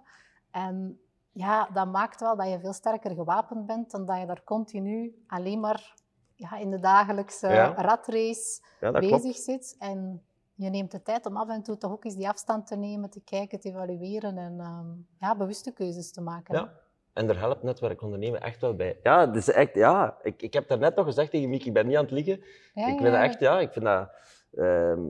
En 0.50 0.98
ja, 1.32 1.68
dat 1.72 1.86
maakt 1.92 2.20
wel 2.20 2.36
dat 2.36 2.48
je 2.48 2.60
veel 2.60 2.72
sterker 2.72 3.14
gewapend 3.14 3.66
bent 3.66 3.90
dan 3.90 4.06
dat 4.06 4.18
je 4.18 4.26
daar 4.26 4.44
continu 4.44 5.14
alleen 5.26 5.60
maar 5.60 5.94
ja, 6.34 6.56
in 6.56 6.70
de 6.70 6.78
dagelijkse 6.80 7.48
Ja. 7.48 7.74
ratrace 7.74 8.62
klopt. 8.78 9.00
bezig 9.00 9.36
zit. 9.36 9.76
En 9.78 10.22
je 10.54 10.70
neemt 10.70 10.90
de 10.90 11.02
tijd 11.02 11.26
om 11.26 11.36
af 11.36 11.48
en 11.48 11.62
toe 11.62 11.76
toch 11.76 11.90
ook 11.92 12.04
eens 12.04 12.16
die 12.16 12.28
afstand 12.28 12.66
te 12.66 12.76
nemen, 12.76 13.10
te 13.10 13.20
kijken, 13.24 13.60
te 13.60 13.68
evalueren 13.68 14.38
en 14.38 14.60
ehm, 14.60 14.86
ja, 15.20 15.36
bewuste 15.36 15.72
keuzes 15.72 16.12
te 16.12 16.20
maken. 16.20 16.54
Ja. 16.54 16.82
En 17.12 17.26
daar 17.26 17.38
helpt 17.38 17.62
netwerk 17.62 18.02
ondernemen 18.02 18.40
echt 18.40 18.60
wel 18.60 18.74
bij. 18.74 18.98
Ja, 19.02 19.26
dus 19.26 19.50
echt, 19.50 19.74
ja. 19.74 20.18
Ik, 20.22 20.42
ik 20.42 20.52
heb 20.52 20.68
daarnet 20.68 20.96
nog 20.96 21.06
gezegd 21.06 21.30
tegen 21.30 21.48
Mieke, 21.48 21.66
ik 21.66 21.72
ben 21.72 21.86
niet 21.86 21.96
aan 21.96 22.02
het 22.02 22.12
liegen. 22.12 22.40
Ja, 22.74 22.86
ik 22.86 22.98
vind 22.98 23.12
dat 23.12 23.22
echt, 23.22 23.40
ja, 23.40 23.60
ik 23.60 23.72
vind 23.72 23.84
dat... 23.84 24.08
ehm, 24.54 25.00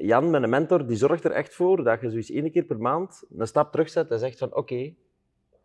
Jan, 0.00 0.30
mijn 0.30 0.50
mentor, 0.50 0.86
die 0.86 0.96
zorgt 0.96 1.24
er 1.24 1.30
echt 1.30 1.54
voor 1.54 1.84
dat 1.84 2.00
je 2.00 2.10
zoiets 2.10 2.30
één 2.30 2.50
keer 2.50 2.64
per 2.64 2.78
maand 2.78 3.24
een 3.38 3.46
stap 3.46 3.70
terugzet 3.70 4.10
en 4.10 4.18
zegt 4.18 4.38
van, 4.38 4.54
oké, 4.54 4.94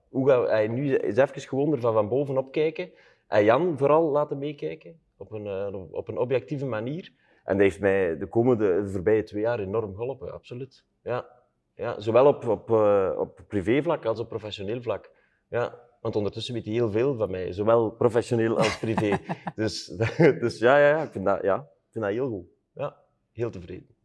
hoe 0.09 0.29
gaan 0.29 0.41
we... 0.41 0.67
nu 0.67 0.95
is 0.95 1.17
even 1.17 1.41
gewoon 1.41 1.71
er 1.71 1.79
van, 1.79 1.93
van 1.93 2.07
bovenop 2.07 2.51
kijken. 2.51 2.91
En 3.27 3.43
Jan 3.43 3.77
vooral 3.77 4.11
laten 4.11 4.37
meekijken, 4.37 4.99
op 5.17 5.31
een, 5.31 5.45
eh, 5.45 5.91
op 5.91 6.07
een 6.07 6.17
objectieve 6.17 6.65
manier. 6.65 7.11
En 7.47 7.53
dat 7.53 7.61
heeft 7.61 7.79
mij 7.79 8.17
de 8.17 8.27
komende, 8.27 8.83
de 8.83 8.89
voorbije 8.89 9.23
twee 9.23 9.41
jaar 9.41 9.59
enorm 9.59 9.95
geholpen, 9.95 10.33
absoluut. 10.33 10.85
Ja. 11.01 11.25
Ja, 11.73 11.99
zowel 11.99 12.25
op, 12.27 12.47
op, 12.47 12.71
eh, 12.71 13.11
op 13.17 13.41
privévlak 13.47 14.05
als 14.05 14.19
op 14.19 14.29
professioneel 14.29 14.81
vlak. 14.81 15.11
Ja, 15.49 15.79
want 16.01 16.15
ondertussen 16.15 16.53
weet 16.53 16.65
hij 16.65 16.73
heel 16.73 16.91
veel 16.91 17.15
van 17.15 17.31
mij, 17.31 17.51
zowel 17.51 17.91
professioneel 17.91 18.57
als 18.57 18.79
privé. 18.79 19.19
dus, 19.55 19.85
dus 20.43 20.59
ja, 20.59 20.77
ja, 20.77 20.87
ja, 20.87 21.03
ik 21.03 21.11
vind 21.11 21.25
dat, 21.25 21.41
ja, 21.41 21.55
ik 21.55 21.91
vind 21.91 22.03
dat 22.03 22.13
heel 22.13 22.29
goed. 22.29 22.45
Ja, 22.73 22.95
heel 23.31 23.49
tevreden. 23.49 23.95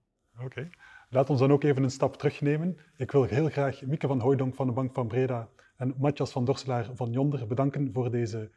Oké. 0.45 0.69
Laat 1.11 1.31
ons 1.31 1.41
dan 1.41 1.53
ook 1.53 1.65
even 1.65 1.83
een 1.83 1.91
stap 1.91 2.17
terugnemen. 2.17 2.79
Ik 2.97 3.11
wil 3.11 3.25
heel 3.25 3.49
graag 3.49 3.83
Mieke 3.83 4.07
van 4.07 4.21
Hooydonk 4.21 4.55
van 4.55 4.67
de 4.67 4.73
Bank 4.73 4.95
van 4.95 5.07
Breda 5.07 5.49
en 5.77 5.95
Matthias 5.99 6.33
van 6.33 6.45
Dorselaar 6.45 6.91
van 6.95 7.11
Jonder 7.11 7.47
bedanken 7.47 7.93
voor 7.93 8.11
deze 8.11 8.51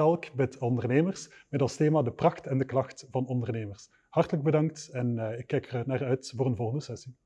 SOFA-talk 0.00 0.34
met 0.34 0.58
ondernemers, 0.58 1.30
met 1.48 1.60
als 1.60 1.76
thema 1.76 2.02
de 2.02 2.12
pracht 2.12 2.46
en 2.46 2.58
de 2.58 2.64
klacht 2.64 3.06
van 3.10 3.26
ondernemers. 3.26 3.88
Hartelijk 4.08 4.44
bedankt 4.44 4.88
en 4.88 5.18
eh, 5.18 5.38
ik 5.38 5.46
kijk 5.46 5.72
er 5.72 5.82
naar 5.86 6.04
uit 6.04 6.32
voor 6.36 6.46
een 6.46 6.56
volgende 6.56 6.84
sessie. 6.84 7.16